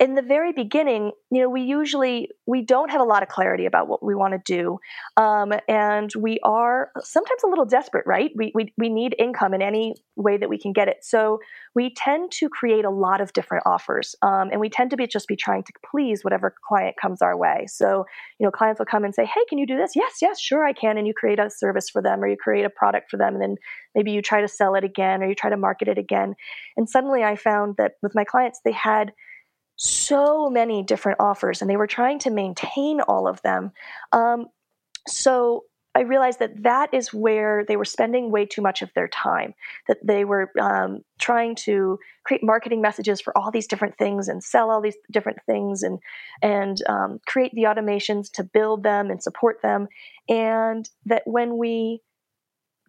in 0.00 0.14
the 0.14 0.22
very 0.22 0.52
beginning, 0.52 1.12
you 1.30 1.42
know, 1.42 1.50
we 1.50 1.60
usually 1.60 2.30
we 2.46 2.62
don't 2.62 2.90
have 2.90 3.02
a 3.02 3.04
lot 3.04 3.22
of 3.22 3.28
clarity 3.28 3.66
about 3.66 3.86
what 3.86 4.02
we 4.02 4.14
want 4.14 4.32
to 4.32 4.40
do, 4.44 4.78
um, 5.22 5.52
and 5.68 6.10
we 6.18 6.38
are 6.42 6.90
sometimes 7.00 7.42
a 7.44 7.46
little 7.46 7.66
desperate, 7.66 8.06
right? 8.06 8.30
We, 8.34 8.50
we 8.54 8.72
we 8.78 8.88
need 8.88 9.14
income 9.18 9.52
in 9.52 9.60
any 9.60 9.94
way 10.16 10.38
that 10.38 10.48
we 10.48 10.58
can 10.58 10.72
get 10.72 10.88
it, 10.88 11.04
so 11.04 11.38
we 11.74 11.92
tend 11.94 12.32
to 12.32 12.48
create 12.48 12.86
a 12.86 12.90
lot 12.90 13.20
of 13.20 13.34
different 13.34 13.64
offers, 13.66 14.16
um, 14.22 14.48
and 14.50 14.58
we 14.58 14.70
tend 14.70 14.90
to 14.90 14.96
be 14.96 15.06
just 15.06 15.28
be 15.28 15.36
trying 15.36 15.64
to 15.64 15.72
please 15.90 16.24
whatever 16.24 16.54
client 16.66 16.96
comes 17.00 17.20
our 17.20 17.36
way. 17.36 17.66
So, 17.68 18.06
you 18.38 18.46
know, 18.46 18.50
clients 18.50 18.78
will 18.78 18.86
come 18.86 19.04
and 19.04 19.14
say, 19.14 19.26
"Hey, 19.26 19.44
can 19.50 19.58
you 19.58 19.66
do 19.66 19.76
this?" 19.76 19.92
Yes, 19.94 20.14
yes, 20.22 20.40
sure, 20.40 20.64
I 20.64 20.72
can, 20.72 20.96
and 20.96 21.06
you 21.06 21.12
create 21.12 21.38
a 21.38 21.50
service 21.50 21.90
for 21.90 22.00
them, 22.00 22.24
or 22.24 22.26
you 22.26 22.38
create 22.38 22.64
a 22.64 22.70
product 22.70 23.10
for 23.10 23.18
them, 23.18 23.34
and 23.34 23.42
then 23.42 23.56
maybe 23.94 24.12
you 24.12 24.22
try 24.22 24.40
to 24.40 24.48
sell 24.48 24.74
it 24.76 24.82
again, 24.82 25.22
or 25.22 25.28
you 25.28 25.34
try 25.34 25.50
to 25.50 25.58
market 25.58 25.88
it 25.88 25.98
again, 25.98 26.36
and 26.78 26.88
suddenly 26.88 27.22
I 27.22 27.36
found 27.36 27.74
that 27.76 27.92
with 28.02 28.14
my 28.14 28.24
clients, 28.24 28.62
they 28.64 28.72
had 28.72 29.12
so 29.82 30.50
many 30.50 30.82
different 30.82 31.18
offers 31.20 31.62
and 31.62 31.70
they 31.70 31.76
were 31.78 31.86
trying 31.86 32.18
to 32.18 32.30
maintain 32.30 33.00
all 33.00 33.26
of 33.26 33.40
them. 33.40 33.72
Um, 34.12 34.48
so 35.08 35.64
I 35.94 36.00
realized 36.00 36.38
that 36.40 36.64
that 36.64 36.92
is 36.92 37.14
where 37.14 37.64
they 37.66 37.76
were 37.76 37.86
spending 37.86 38.30
way 38.30 38.44
too 38.44 38.60
much 38.60 38.82
of 38.82 38.92
their 38.94 39.08
time. 39.08 39.54
That 39.88 39.96
they 40.06 40.26
were 40.26 40.52
um, 40.60 41.00
trying 41.18 41.54
to 41.64 41.98
create 42.24 42.44
marketing 42.44 42.82
messages 42.82 43.22
for 43.22 43.36
all 43.36 43.50
these 43.50 43.66
different 43.66 43.96
things 43.96 44.28
and 44.28 44.44
sell 44.44 44.70
all 44.70 44.82
these 44.82 44.98
different 45.10 45.38
things 45.46 45.82
and 45.82 45.98
and 46.42 46.76
um, 46.86 47.18
create 47.26 47.52
the 47.54 47.62
automations 47.62 48.30
to 48.32 48.44
build 48.44 48.82
them 48.82 49.10
and 49.10 49.22
support 49.22 49.62
them. 49.62 49.88
And 50.28 50.86
that 51.06 51.22
when 51.24 51.56
we 51.56 52.02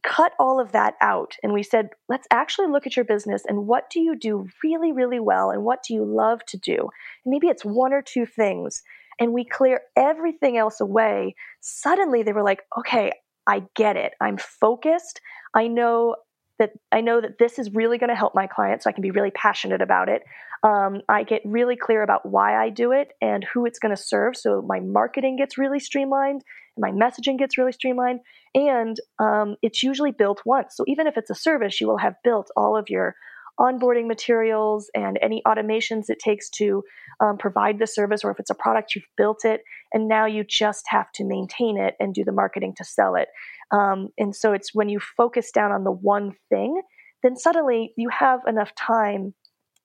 cut 0.03 0.33
all 0.39 0.59
of 0.59 0.71
that 0.71 0.95
out 1.01 1.35
and 1.43 1.53
we 1.53 1.63
said, 1.63 1.89
let's 2.09 2.27
actually 2.31 2.67
look 2.67 2.87
at 2.87 2.95
your 2.95 3.05
business 3.05 3.43
and 3.47 3.67
what 3.67 3.89
do 3.89 3.99
you 3.99 4.15
do 4.15 4.47
really, 4.63 4.91
really 4.91 5.19
well 5.19 5.51
and 5.51 5.63
what 5.63 5.83
do 5.83 5.93
you 5.93 6.05
love 6.05 6.43
to 6.47 6.57
do? 6.57 6.89
And 7.25 7.31
maybe 7.31 7.47
it's 7.47 7.65
one 7.65 7.93
or 7.93 8.01
two 8.01 8.25
things. 8.25 8.83
And 9.19 9.33
we 9.33 9.45
clear 9.45 9.81
everything 9.95 10.57
else 10.57 10.81
away. 10.81 11.35
Suddenly 11.59 12.23
they 12.23 12.33
were 12.33 12.43
like, 12.43 12.63
okay, 12.77 13.11
I 13.45 13.63
get 13.75 13.95
it. 13.95 14.13
I'm 14.19 14.37
focused. 14.37 15.21
I 15.53 15.67
know 15.67 16.15
that 16.61 16.71
I 16.91 17.01
know 17.01 17.19
that 17.19 17.39
this 17.39 17.57
is 17.57 17.73
really 17.73 17.97
going 17.97 18.11
to 18.11 18.15
help 18.15 18.33
my 18.35 18.45
clients, 18.45 18.83
so 18.83 18.89
I 18.89 18.93
can 18.93 19.01
be 19.01 19.09
really 19.11 19.31
passionate 19.31 19.81
about 19.81 20.09
it. 20.09 20.21
Um, 20.63 21.01
I 21.09 21.23
get 21.23 21.41
really 21.43 21.75
clear 21.75 22.03
about 22.03 22.21
why 22.23 22.55
I 22.63 22.69
do 22.69 22.91
it 22.91 23.07
and 23.19 23.43
who 23.51 23.65
it's 23.65 23.79
going 23.79 23.95
to 23.95 24.01
serve, 24.01 24.37
so 24.37 24.61
my 24.61 24.79
marketing 24.79 25.35
gets 25.37 25.57
really 25.57 25.79
streamlined, 25.79 26.43
and 26.77 26.81
my 26.87 26.91
messaging 26.91 27.39
gets 27.39 27.57
really 27.57 27.71
streamlined, 27.71 28.19
and 28.53 28.95
um, 29.17 29.55
it's 29.63 29.81
usually 29.81 30.11
built 30.11 30.41
once. 30.45 30.75
So 30.77 30.83
even 30.87 31.07
if 31.07 31.17
it's 31.17 31.31
a 31.31 31.35
service, 31.35 31.81
you 31.81 31.87
will 31.87 31.97
have 31.97 32.13
built 32.23 32.49
all 32.55 32.77
of 32.77 32.85
your 32.89 33.15
onboarding 33.59 34.07
materials 34.07 34.89
and 34.95 35.19
any 35.21 35.41
automations 35.45 36.05
it 36.09 36.19
takes 36.19 36.49
to 36.49 36.83
um, 37.23 37.37
provide 37.37 37.79
the 37.79 37.87
service, 37.87 38.23
or 38.23 38.31
if 38.31 38.39
it's 38.39 38.49
a 38.49 38.55
product, 38.55 38.93
you've 38.93 39.13
built 39.17 39.43
it, 39.45 39.61
and 39.93 40.07
now 40.07 40.25
you 40.27 40.43
just 40.43 40.85
have 40.89 41.11
to 41.13 41.23
maintain 41.25 41.77
it 41.77 41.95
and 41.99 42.13
do 42.13 42.23
the 42.23 42.31
marketing 42.31 42.73
to 42.77 42.83
sell 42.83 43.15
it. 43.15 43.29
Um, 43.71 44.09
and 44.17 44.35
so 44.35 44.53
it's 44.53 44.73
when 44.73 44.89
you 44.89 44.99
focus 44.99 45.51
down 45.51 45.71
on 45.71 45.83
the 45.83 45.91
one 45.91 46.33
thing, 46.49 46.81
then 47.23 47.35
suddenly 47.35 47.93
you 47.97 48.09
have 48.09 48.41
enough 48.47 48.73
time 48.75 49.33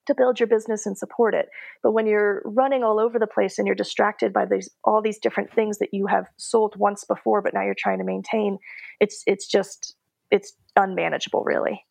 to 0.07 0.15
build 0.15 0.39
your 0.39 0.47
business 0.47 0.85
and 0.85 0.97
support 0.97 1.35
it. 1.35 1.47
But 1.83 1.91
when 1.91 2.07
you're 2.07 2.41
running 2.45 2.83
all 2.83 2.99
over 2.99 3.19
the 3.19 3.27
place 3.27 3.57
and 3.57 3.67
you're 3.67 3.75
distracted 3.75 4.33
by 4.33 4.45
these 4.45 4.69
all 4.83 5.01
these 5.01 5.19
different 5.19 5.53
things 5.53 5.79
that 5.79 5.89
you 5.93 6.07
have 6.07 6.27
sold 6.37 6.75
once 6.77 7.03
before, 7.03 7.41
but 7.41 7.53
now 7.53 7.63
you're 7.63 7.75
trying 7.77 7.99
to 7.99 8.05
maintain, 8.05 8.57
it's 8.99 9.23
it's 9.27 9.47
just 9.47 9.95
it's 10.31 10.53
unmanageable, 10.75 11.43
really. 11.43 11.83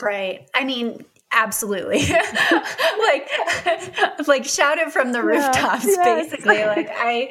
Right. 0.00 0.48
I 0.54 0.64
mean, 0.64 1.04
absolutely 1.32 1.98
like 2.98 3.28
like 4.26 4.44
shout 4.44 4.78
it 4.78 4.92
from 4.92 5.12
the 5.12 5.22
rooftops 5.22 5.84
yes. 5.84 6.30
basically 6.30 6.64
like 6.64 6.88
i 6.90 7.28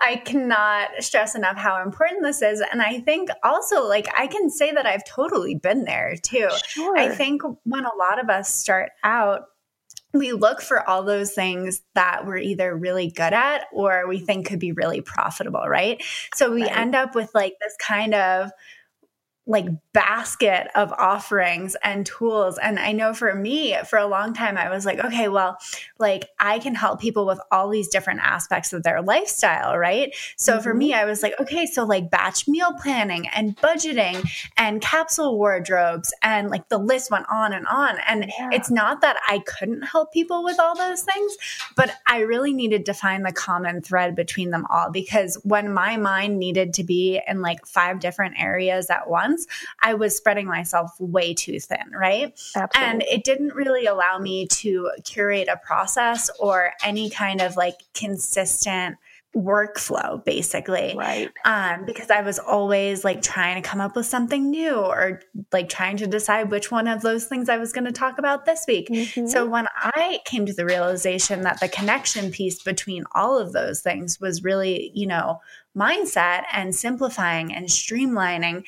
i 0.00 0.16
cannot 0.24 0.90
stress 1.00 1.34
enough 1.34 1.56
how 1.56 1.82
important 1.82 2.22
this 2.22 2.42
is 2.42 2.62
and 2.72 2.82
i 2.82 3.00
think 3.00 3.28
also 3.42 3.86
like 3.86 4.06
i 4.18 4.26
can 4.26 4.50
say 4.50 4.72
that 4.72 4.86
i've 4.86 5.04
totally 5.04 5.54
been 5.54 5.84
there 5.84 6.16
too 6.22 6.48
sure. 6.66 6.96
i 6.98 7.08
think 7.08 7.42
when 7.64 7.84
a 7.84 7.96
lot 7.96 8.20
of 8.20 8.28
us 8.28 8.52
start 8.52 8.90
out 9.02 9.46
we 10.12 10.32
look 10.32 10.60
for 10.60 10.88
all 10.88 11.02
those 11.02 11.32
things 11.32 11.82
that 11.94 12.24
we're 12.24 12.38
either 12.38 12.76
really 12.76 13.10
good 13.10 13.32
at 13.32 13.66
or 13.72 14.06
we 14.08 14.18
think 14.18 14.46
could 14.46 14.60
be 14.60 14.72
really 14.72 15.00
profitable 15.00 15.64
right 15.68 16.02
so 16.34 16.52
we 16.52 16.62
right. 16.62 16.76
end 16.76 16.94
up 16.94 17.14
with 17.14 17.30
like 17.34 17.54
this 17.60 17.76
kind 17.80 18.14
of 18.14 18.50
like 19.46 19.66
basket 19.92 20.68
of 20.74 20.90
offerings 20.92 21.76
and 21.84 22.06
tools 22.06 22.58
and 22.58 22.78
i 22.78 22.92
know 22.92 23.12
for 23.12 23.34
me 23.34 23.76
for 23.88 23.98
a 23.98 24.06
long 24.06 24.32
time 24.32 24.56
i 24.56 24.70
was 24.70 24.86
like 24.86 24.98
okay 25.04 25.28
well 25.28 25.58
like 25.98 26.30
i 26.40 26.58
can 26.58 26.74
help 26.74 26.98
people 26.98 27.26
with 27.26 27.38
all 27.52 27.68
these 27.68 27.88
different 27.88 28.20
aspects 28.20 28.72
of 28.72 28.82
their 28.82 29.02
lifestyle 29.02 29.76
right 29.76 30.14
so 30.38 30.54
mm-hmm. 30.54 30.62
for 30.62 30.72
me 30.72 30.94
i 30.94 31.04
was 31.04 31.22
like 31.22 31.34
okay 31.38 31.66
so 31.66 31.84
like 31.84 32.10
batch 32.10 32.48
meal 32.48 32.72
planning 32.82 33.28
and 33.28 33.54
budgeting 33.58 34.26
and 34.56 34.80
capsule 34.80 35.36
wardrobes 35.36 36.14
and 36.22 36.48
like 36.48 36.66
the 36.70 36.78
list 36.78 37.10
went 37.10 37.26
on 37.30 37.52
and 37.52 37.66
on 37.66 37.98
and 38.08 38.32
yeah. 38.38 38.48
it's 38.50 38.70
not 38.70 39.02
that 39.02 39.16
i 39.28 39.40
couldn't 39.40 39.82
help 39.82 40.10
people 40.10 40.42
with 40.42 40.58
all 40.58 40.74
those 40.74 41.02
things 41.02 41.36
but 41.76 41.90
i 42.06 42.20
really 42.20 42.54
needed 42.54 42.86
to 42.86 42.94
find 42.94 43.26
the 43.26 43.32
common 43.32 43.82
thread 43.82 44.16
between 44.16 44.50
them 44.50 44.66
all 44.70 44.90
because 44.90 45.36
when 45.44 45.72
my 45.72 45.98
mind 45.98 46.38
needed 46.38 46.72
to 46.72 46.82
be 46.82 47.20
in 47.28 47.42
like 47.42 47.66
five 47.66 48.00
different 48.00 48.34
areas 48.40 48.88
at 48.88 49.08
once 49.08 49.33
I 49.80 49.94
was 49.94 50.16
spreading 50.16 50.46
myself 50.46 50.92
way 50.98 51.34
too 51.34 51.60
thin, 51.60 51.90
right? 51.92 52.38
Absolutely. 52.56 52.90
And 52.90 53.02
it 53.02 53.24
didn't 53.24 53.54
really 53.54 53.86
allow 53.86 54.18
me 54.18 54.46
to 54.46 54.90
curate 55.04 55.48
a 55.48 55.56
process 55.56 56.30
or 56.38 56.72
any 56.82 57.10
kind 57.10 57.40
of 57.40 57.56
like 57.56 57.76
consistent 57.94 58.96
workflow 59.34 60.24
basically 60.24 60.94
right 60.96 61.28
um 61.44 61.84
because 61.84 62.08
i 62.08 62.20
was 62.20 62.38
always 62.38 63.02
like 63.02 63.20
trying 63.20 63.60
to 63.60 63.68
come 63.68 63.80
up 63.80 63.96
with 63.96 64.06
something 64.06 64.48
new 64.48 64.76
or 64.76 65.20
like 65.52 65.68
trying 65.68 65.96
to 65.96 66.06
decide 66.06 66.52
which 66.52 66.70
one 66.70 66.86
of 66.86 67.02
those 67.02 67.24
things 67.24 67.48
i 67.48 67.56
was 67.56 67.72
going 67.72 67.84
to 67.84 67.90
talk 67.90 68.18
about 68.18 68.44
this 68.44 68.64
week 68.68 68.88
mm-hmm. 68.88 69.26
so 69.26 69.44
when 69.44 69.66
i 69.76 70.20
came 70.24 70.46
to 70.46 70.54
the 70.54 70.64
realization 70.64 71.40
that 71.40 71.58
the 71.58 71.68
connection 71.68 72.30
piece 72.30 72.62
between 72.62 73.02
all 73.12 73.36
of 73.36 73.52
those 73.52 73.80
things 73.80 74.20
was 74.20 74.44
really 74.44 74.92
you 74.94 75.06
know 75.06 75.40
mindset 75.76 76.44
and 76.52 76.72
simplifying 76.72 77.52
and 77.52 77.66
streamlining 77.66 78.62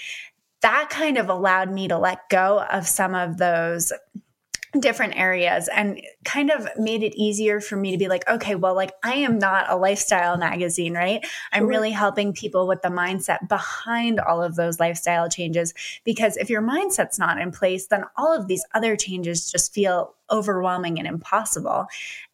that 0.63 0.89
kind 0.91 1.19
of 1.19 1.29
allowed 1.29 1.71
me 1.71 1.89
to 1.89 1.99
let 1.99 2.29
go 2.29 2.65
of 2.71 2.87
some 2.87 3.15
of 3.15 3.39
those 3.39 3.93
different 4.81 5.17
areas 5.17 5.69
and 5.69 6.01
kind 6.25 6.51
of 6.51 6.69
made 6.77 7.03
it 7.03 7.15
easier 7.15 7.61
for 7.61 7.77
me 7.77 7.91
to 7.93 7.99
be 7.99 8.09
like, 8.09 8.29
okay, 8.29 8.55
well, 8.55 8.75
like 8.75 8.93
I 9.03 9.15
am 9.15 9.39
not 9.39 9.71
a 9.71 9.77
lifestyle 9.77 10.37
magazine, 10.37 10.95
right? 10.95 11.25
I'm 11.53 11.63
mm-hmm. 11.63 11.69
really 11.69 11.91
helping 11.91 12.33
people 12.33 12.67
with 12.67 12.83
the 12.83 12.89
mindset 12.89 13.49
behind 13.49 14.21
all 14.21 14.43
of 14.43 14.57
those 14.57 14.81
lifestyle 14.81 15.29
changes. 15.29 15.75
Because 16.05 16.37
if 16.37 16.51
your 16.51 16.63
mindset's 16.63 17.19
not 17.19 17.41
in 17.41 17.51
place, 17.53 17.87
then 17.87 18.05
all 18.17 18.35
of 18.35 18.49
these 18.49 18.65
other 18.75 18.97
changes 18.97 19.51
just 19.51 19.73
feel 19.73 20.15
overwhelming 20.31 20.99
and 20.99 21.07
impossible. 21.07 21.87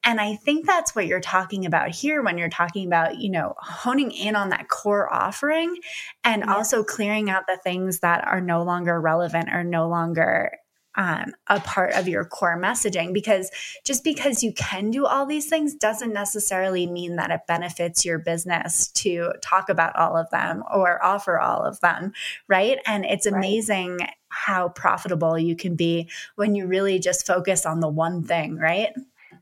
And 0.05 0.21
I 0.21 0.37
think 0.37 0.67
that's 0.67 0.95
what 0.95 1.07
you're 1.07 1.21
talking 1.21 1.67
about 1.67 1.91
here 1.91 2.23
when 2.23 2.39
you're 2.39 2.49
talking 2.49 2.87
about, 2.87 3.19
you 3.19 3.31
know, 3.31 3.55
honing 3.59 4.11
in 4.11 4.35
on 4.35 4.49
that 4.49 4.69
core 4.69 5.13
offering 5.13 5.77
and 6.25 6.43
yes. 6.47 6.55
also 6.55 6.83
clearing 6.83 7.31
out 7.31 7.47
the 7.47 7.59
things 7.63 8.01
that 8.01 8.27
are 8.27 8.41
no 8.41 8.63
longer 8.63 9.01
relevant 9.01 9.51
or 9.53 9.63
no 9.63 9.89
longer 9.89 10.59
um, 10.95 11.33
a 11.47 11.61
part 11.61 11.95
of 11.95 12.09
your 12.09 12.25
core 12.25 12.61
messaging 12.61 13.13
because 13.13 13.51
just 13.85 14.05
because 14.05 14.43
you 14.43 14.53
can 14.53 14.91
do 14.91 15.07
all 15.07 15.27
these 15.27 15.47
things 15.47 15.75
doesn't 15.75 16.13
necessarily 16.13 16.87
mean 16.87 17.17
that 17.17 17.31
it 17.31 17.41
benefits 17.47 18.05
your 18.05 18.19
business 18.19 18.89
to 18.93 19.33
talk 19.43 19.69
about 19.69 19.97
all 19.97 20.17
of 20.17 20.29
them 20.31 20.63
or 20.73 21.03
offer 21.03 21.41
all 21.41 21.63
of 21.63 21.81
them, 21.81 22.13
right? 22.49 22.79
And 22.87 23.05
it's 23.05 23.27
amazing 23.27 23.97
right. 23.99 24.11
how 24.29 24.69
profitable 24.69 25.39
you 25.39 25.57
can 25.57 25.77
be 25.77 26.11
when 26.37 26.55
you 26.55 26.67
really 26.67 26.99
just 26.99 27.27
focus 27.27 27.65
on 27.65 27.81
the 27.81 27.89
one 27.89 28.23
thing, 28.23 28.57
right? 28.57 28.93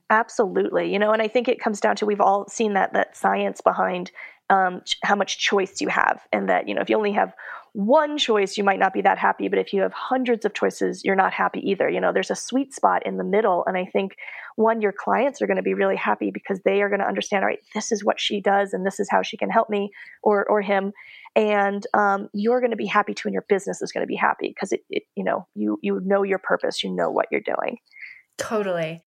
Absolutely. 0.09 0.93
You 0.93 0.99
know, 0.99 1.13
and 1.13 1.23
I 1.23 1.29
think 1.29 1.49
it 1.49 1.61
comes 1.61 1.81
down 1.81 1.97
to 1.97 2.07
we've 2.07 2.21
all 2.21 2.49
seen 2.49 2.75
that 2.75 2.93
that 2.95 3.17
science 3.17 3.61
behind 3.61 4.11
um, 4.51 4.83
how 5.05 5.15
much 5.15 5.39
choice 5.39 5.81
you 5.81 5.89
have, 5.89 6.27
and 6.33 6.49
that 6.49 6.69
you 6.69 6.75
know 6.75 6.81
if 6.81 6.91
you 6.91 6.97
only 6.97 7.13
have 7.13 7.33
one 7.73 8.19
choice, 8.19 8.57
you 8.57 8.65
might 8.65 8.79
not 8.79 8.93
be 8.93 9.03
that 9.03 9.19
happy. 9.19 9.49
But 9.49 9.59
if 9.59 9.73
you 9.73 9.83
have 9.83 9.93
hundreds 9.93 10.45
of 10.45 10.55
choices, 10.55 11.05
you're 11.05 11.17
not 11.17 11.33
happy 11.33 11.61
either. 11.71 11.89
You 11.89 12.01
know, 12.01 12.13
there's 12.13 12.31
a 12.31 12.37
sweet 12.37 12.75
spot 12.75 13.07
in 13.07 13.17
the 13.17 13.25
middle. 13.25 13.65
And 13.67 13.77
I 13.77 13.85
think 13.85 14.17
one, 14.57 14.81
your 14.81 14.93
clients 14.93 15.41
are 15.41 15.47
going 15.47 15.57
to 15.57 15.63
be 15.63 15.75
really 15.75 15.97
happy 15.97 16.31
because 16.31 16.61
they 16.65 16.83
are 16.83 16.89
going 16.89 17.01
to 17.01 17.07
understand, 17.07 17.45
all 17.45 17.49
right, 17.49 17.61
this 17.75 17.93
is 17.93 18.05
what 18.05 18.21
she 18.21 18.41
does 18.41 18.73
and 18.73 18.85
this 18.85 19.01
is 19.01 19.09
how 19.11 19.23
she 19.23 19.37
can 19.37 19.51
help 19.51 19.71
me 19.71 19.91
or, 20.23 20.45
or 20.49 20.63
him. 20.63 20.93
And 21.37 21.87
um, 21.95 22.29
you're 22.33 22.61
going 22.61 22.73
to 22.73 22.77
be 22.77 22.87
happy 22.87 23.15
too, 23.15 23.29
and 23.29 23.33
your 23.33 23.47
business 23.49 23.81
is 23.83 23.93
going 23.93 24.03
to 24.03 24.09
be 24.09 24.17
happy 24.17 24.49
because 24.49 24.73
it, 24.73 24.81
it, 24.91 25.05
you 25.15 25.23
know, 25.23 25.47
you, 25.55 25.79
you 25.81 26.01
know 26.05 26.25
your 26.25 26.39
purpose, 26.39 26.83
you 26.83 26.91
know 26.91 27.11
what 27.11 27.27
you're 27.31 27.41
doing. 27.41 27.79
Totally. 28.37 29.03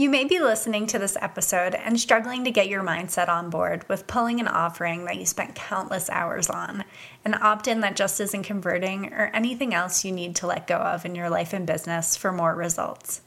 You 0.00 0.10
may 0.10 0.22
be 0.22 0.38
listening 0.38 0.86
to 0.86 0.98
this 1.00 1.16
episode 1.20 1.74
and 1.74 1.98
struggling 1.98 2.44
to 2.44 2.52
get 2.52 2.68
your 2.68 2.84
mindset 2.84 3.28
on 3.28 3.50
board 3.50 3.84
with 3.88 4.06
pulling 4.06 4.38
an 4.38 4.46
offering 4.46 5.06
that 5.06 5.16
you 5.16 5.26
spent 5.26 5.56
countless 5.56 6.08
hours 6.08 6.48
on, 6.48 6.84
an 7.24 7.34
opt 7.34 7.66
in 7.66 7.80
that 7.80 7.96
just 7.96 8.20
isn't 8.20 8.44
converting, 8.44 9.12
or 9.12 9.32
anything 9.34 9.74
else 9.74 10.04
you 10.04 10.12
need 10.12 10.36
to 10.36 10.46
let 10.46 10.68
go 10.68 10.76
of 10.76 11.04
in 11.04 11.16
your 11.16 11.28
life 11.28 11.52
and 11.52 11.66
business 11.66 12.16
for 12.16 12.30
more 12.30 12.54
results. 12.54 13.22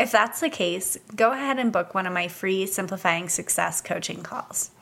If 0.00 0.10
that's 0.10 0.40
the 0.40 0.50
case, 0.50 0.98
go 1.14 1.30
ahead 1.30 1.60
and 1.60 1.70
book 1.70 1.94
one 1.94 2.08
of 2.08 2.12
my 2.12 2.26
free 2.26 2.66
Simplifying 2.66 3.28
Success 3.28 3.80
coaching 3.80 4.24
calls. 4.24 4.72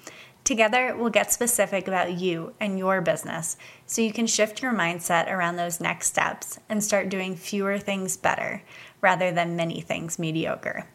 Together, 0.44 0.96
we'll 0.96 1.10
get 1.10 1.30
specific 1.30 1.86
about 1.86 2.18
you 2.18 2.54
and 2.58 2.78
your 2.78 3.02
business 3.02 3.58
so 3.84 4.00
you 4.00 4.14
can 4.14 4.26
shift 4.26 4.62
your 4.62 4.72
mindset 4.72 5.30
around 5.30 5.56
those 5.56 5.78
next 5.78 6.06
steps 6.06 6.58
and 6.70 6.82
start 6.82 7.10
doing 7.10 7.36
fewer 7.36 7.76
things 7.76 8.16
better 8.16 8.62
rather 9.02 9.30
than 9.30 9.56
many 9.56 9.82
things 9.82 10.18
mediocre 10.18 10.86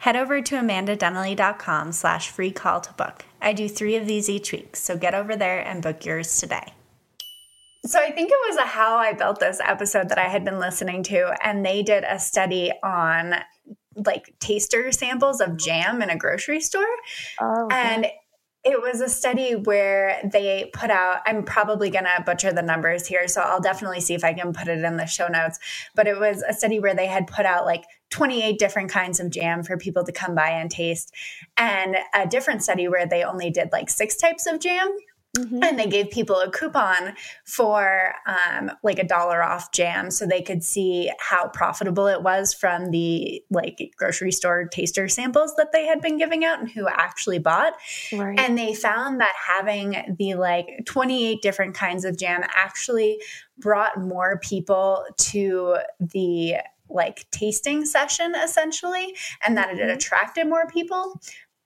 head 0.00 0.16
over 0.16 0.42
to 0.42 0.54
amandadenley.com 0.56 1.92
slash 1.92 2.30
free 2.30 2.50
call 2.50 2.80
to 2.80 2.92
book. 2.94 3.24
I 3.40 3.52
do 3.52 3.68
three 3.68 3.96
of 3.96 4.06
these 4.06 4.28
each 4.28 4.52
week, 4.52 4.76
so 4.76 4.96
get 4.96 5.14
over 5.14 5.36
there 5.36 5.60
and 5.60 5.82
book 5.82 6.04
yours 6.04 6.38
today. 6.38 6.74
So 7.86 7.98
I 7.98 8.10
think 8.10 8.30
it 8.30 8.50
was 8.50 8.58
a 8.58 8.66
How 8.66 8.96
I 8.96 9.14
Built 9.14 9.40
This 9.40 9.60
episode 9.64 10.10
that 10.10 10.18
I 10.18 10.28
had 10.28 10.44
been 10.44 10.58
listening 10.58 11.02
to, 11.04 11.34
and 11.42 11.64
they 11.64 11.82
did 11.82 12.04
a 12.04 12.18
study 12.18 12.72
on 12.82 13.36
like 14.06 14.34
taster 14.38 14.92
samples 14.92 15.40
of 15.40 15.56
jam 15.56 16.02
in 16.02 16.10
a 16.10 16.16
grocery 16.16 16.60
store. 16.60 16.84
Oh, 17.40 17.64
okay. 17.66 17.76
And 17.76 18.06
it 18.62 18.82
was 18.82 19.00
a 19.00 19.08
study 19.08 19.54
where 19.54 20.20
they 20.32 20.70
put 20.74 20.90
out, 20.90 21.20
I'm 21.24 21.44
probably 21.44 21.88
going 21.88 22.04
to 22.04 22.22
butcher 22.24 22.52
the 22.52 22.60
numbers 22.60 23.06
here, 23.06 23.26
so 23.26 23.40
I'll 23.40 23.60
definitely 23.60 24.00
see 24.00 24.12
if 24.12 24.22
I 24.22 24.34
can 24.34 24.52
put 24.52 24.68
it 24.68 24.84
in 24.84 24.96
the 24.98 25.06
show 25.06 25.28
notes. 25.28 25.58
But 25.94 26.06
it 26.06 26.20
was 26.20 26.42
a 26.46 26.52
study 26.52 26.78
where 26.78 26.94
they 26.94 27.06
had 27.06 27.26
put 27.26 27.46
out 27.46 27.64
like 27.64 27.84
28 28.10 28.58
different 28.58 28.90
kinds 28.90 29.18
of 29.18 29.30
jam 29.30 29.62
for 29.62 29.78
people 29.78 30.04
to 30.04 30.12
come 30.12 30.34
by 30.34 30.50
and 30.50 30.70
taste, 30.70 31.14
and 31.56 31.96
a 32.14 32.26
different 32.26 32.62
study 32.62 32.86
where 32.86 33.06
they 33.06 33.24
only 33.24 33.50
did 33.50 33.70
like 33.72 33.88
six 33.88 34.16
types 34.16 34.46
of 34.46 34.60
jam. 34.60 34.88
Mm-hmm. 35.38 35.62
And 35.62 35.78
they 35.78 35.86
gave 35.86 36.10
people 36.10 36.40
a 36.40 36.50
coupon 36.50 37.14
for 37.44 38.14
um, 38.26 38.72
like 38.82 38.98
a 38.98 39.06
dollar 39.06 39.44
off 39.44 39.70
jam 39.70 40.10
so 40.10 40.26
they 40.26 40.42
could 40.42 40.64
see 40.64 41.10
how 41.20 41.48
profitable 41.48 42.08
it 42.08 42.22
was 42.22 42.52
from 42.52 42.90
the 42.90 43.40
like 43.48 43.92
grocery 43.96 44.32
store 44.32 44.64
taster 44.66 45.06
samples 45.06 45.54
that 45.56 45.70
they 45.72 45.86
had 45.86 46.00
been 46.00 46.18
giving 46.18 46.44
out 46.44 46.58
and 46.58 46.68
who 46.68 46.88
actually 46.88 47.38
bought. 47.38 47.74
Right. 48.12 48.38
And 48.40 48.58
they 48.58 48.74
found 48.74 49.20
that 49.20 49.34
having 49.46 50.16
the 50.18 50.34
like 50.34 50.82
28 50.86 51.40
different 51.42 51.74
kinds 51.76 52.04
of 52.04 52.18
jam 52.18 52.42
actually 52.56 53.22
brought 53.56 54.00
more 54.00 54.40
people 54.40 55.04
to 55.16 55.76
the 56.00 56.56
like 56.88 57.30
tasting 57.30 57.84
session 57.84 58.34
essentially 58.34 59.14
and 59.46 59.56
that 59.56 59.70
it 59.70 59.78
mm-hmm. 59.78 59.90
attracted 59.90 60.48
more 60.48 60.66
people 60.66 61.20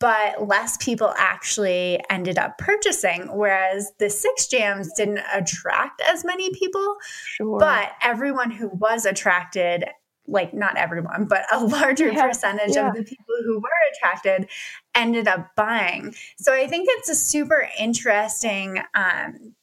but 0.04 0.46
less 0.46 0.76
people 0.76 1.14
actually 1.16 1.99
ended 2.11 2.37
up 2.37 2.58
purchasing. 2.58 3.23
Whereas 3.32 3.90
the 3.99 4.11
six 4.11 4.46
jams 4.49 4.92
didn't 4.92 5.23
attract 5.32 6.02
as 6.06 6.26
many 6.26 6.52
people, 6.52 6.96
sure. 7.25 7.58
but 7.58 7.92
everyone 8.02 8.50
who 8.50 8.68
was 8.68 9.06
attracted 9.06 9.87
like 10.26 10.52
not 10.52 10.76
everyone, 10.76 11.25
but 11.25 11.46
a 11.50 11.64
larger 11.64 12.12
yeah, 12.12 12.26
percentage 12.28 12.75
yeah. 12.75 12.88
of 12.88 12.94
the 12.94 13.02
people 13.02 13.34
who 13.46 13.54
were 13.61 13.70
attracted 13.94 14.46
ended 14.94 15.26
up 15.26 15.49
buying. 15.56 16.14
So 16.37 16.52
I 16.52 16.66
think 16.66 16.87
it's 16.90 17.08
a 17.08 17.14
super 17.14 17.66
interesting, 17.78 18.82
um, 18.94 19.54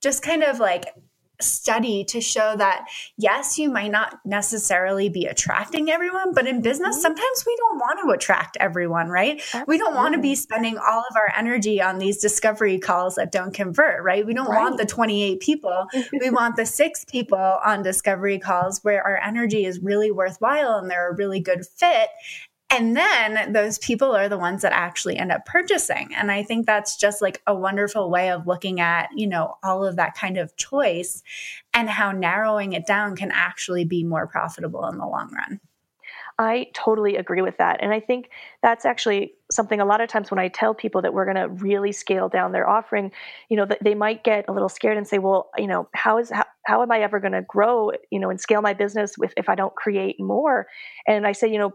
just 0.00 0.22
kind 0.22 0.44
of 0.44 0.60
like 0.60 0.86
study 1.42 2.04
to 2.04 2.20
show 2.20 2.54
that 2.56 2.86
yes, 3.16 3.58
you 3.58 3.70
might 3.70 3.90
not 3.90 4.18
necessarily 4.24 5.08
be 5.08 5.26
attracting 5.26 5.90
everyone, 5.90 6.32
but 6.34 6.46
in 6.46 6.62
business, 6.62 6.96
mm-hmm. 6.96 7.02
sometimes 7.02 7.44
we 7.46 7.56
don't 7.56 7.78
want 7.78 8.00
to 8.04 8.10
attract 8.10 8.56
everyone, 8.60 9.08
right? 9.08 9.38
Absolutely. 9.38 9.64
We 9.74 9.78
don't 9.78 9.94
want 9.94 10.14
to 10.14 10.20
be 10.20 10.34
spending 10.34 10.78
all 10.78 11.04
of 11.10 11.16
our 11.16 11.32
energy 11.36 11.80
on 11.80 11.98
these 11.98 12.18
discovery 12.18 12.78
calls 12.78 13.16
that 13.16 13.32
don't 13.32 13.54
convert, 13.54 14.02
right? 14.02 14.24
We 14.24 14.34
don't 14.34 14.48
right. 14.48 14.62
want 14.62 14.78
the 14.78 14.86
28 14.86 15.40
people. 15.40 15.86
we 16.12 16.30
want 16.30 16.56
the 16.56 16.66
six 16.66 17.04
people 17.04 17.58
on 17.64 17.82
discovery 17.82 18.38
calls 18.38 18.80
where 18.82 19.02
our 19.02 19.16
energy 19.18 19.64
is 19.64 19.80
really 19.80 20.10
worthwhile 20.10 20.76
and 20.76 20.90
they're 20.90 21.10
a 21.10 21.16
really 21.16 21.40
good 21.40 21.66
fit. 21.66 22.08
And 22.72 22.96
then 22.96 23.52
those 23.52 23.78
people 23.78 24.14
are 24.14 24.28
the 24.28 24.38
ones 24.38 24.62
that 24.62 24.72
actually 24.72 25.16
end 25.16 25.32
up 25.32 25.44
purchasing. 25.44 26.10
And 26.14 26.30
I 26.30 26.44
think 26.44 26.66
that's 26.66 26.96
just 26.96 27.20
like 27.20 27.42
a 27.46 27.54
wonderful 27.54 28.10
way 28.10 28.30
of 28.30 28.46
looking 28.46 28.80
at, 28.80 29.08
you 29.14 29.26
know, 29.26 29.56
all 29.64 29.84
of 29.84 29.96
that 29.96 30.14
kind 30.14 30.38
of 30.38 30.54
choice 30.56 31.22
and 31.74 31.90
how 31.90 32.12
narrowing 32.12 32.72
it 32.72 32.86
down 32.86 33.16
can 33.16 33.32
actually 33.32 33.84
be 33.84 34.04
more 34.04 34.28
profitable 34.28 34.86
in 34.86 34.98
the 34.98 35.06
long 35.06 35.32
run. 35.34 35.60
I 36.38 36.68
totally 36.72 37.16
agree 37.16 37.42
with 37.42 37.58
that. 37.58 37.82
And 37.82 37.92
I 37.92 38.00
think 38.00 38.30
that's 38.62 38.86
actually 38.86 39.34
something 39.50 39.78
a 39.78 39.84
lot 39.84 40.00
of 40.00 40.08
times 40.08 40.30
when 40.30 40.38
I 40.38 40.48
tell 40.48 40.72
people 40.72 41.02
that 41.02 41.12
we're 41.12 41.26
going 41.26 41.36
to 41.36 41.48
really 41.62 41.92
scale 41.92 42.30
down 42.30 42.52
their 42.52 42.66
offering, 42.66 43.12
you 43.50 43.58
know, 43.58 43.66
they 43.82 43.94
might 43.94 44.24
get 44.24 44.46
a 44.48 44.52
little 44.52 44.70
scared 44.70 44.96
and 44.96 45.06
say, 45.06 45.18
well, 45.18 45.50
you 45.58 45.66
know, 45.66 45.88
how 45.92 46.16
is, 46.18 46.30
how, 46.30 46.46
how 46.64 46.82
am 46.82 46.92
I 46.92 47.00
ever 47.00 47.20
going 47.20 47.34
to 47.34 47.42
grow, 47.42 47.90
you 48.10 48.18
know, 48.18 48.30
and 48.30 48.40
scale 48.40 48.62
my 48.62 48.72
business 48.72 49.18
with, 49.18 49.34
if 49.36 49.50
I 49.50 49.54
don't 49.54 49.74
create 49.74 50.18
more? 50.18 50.66
And 51.06 51.26
I 51.26 51.32
say, 51.32 51.52
you 51.52 51.58
know, 51.58 51.74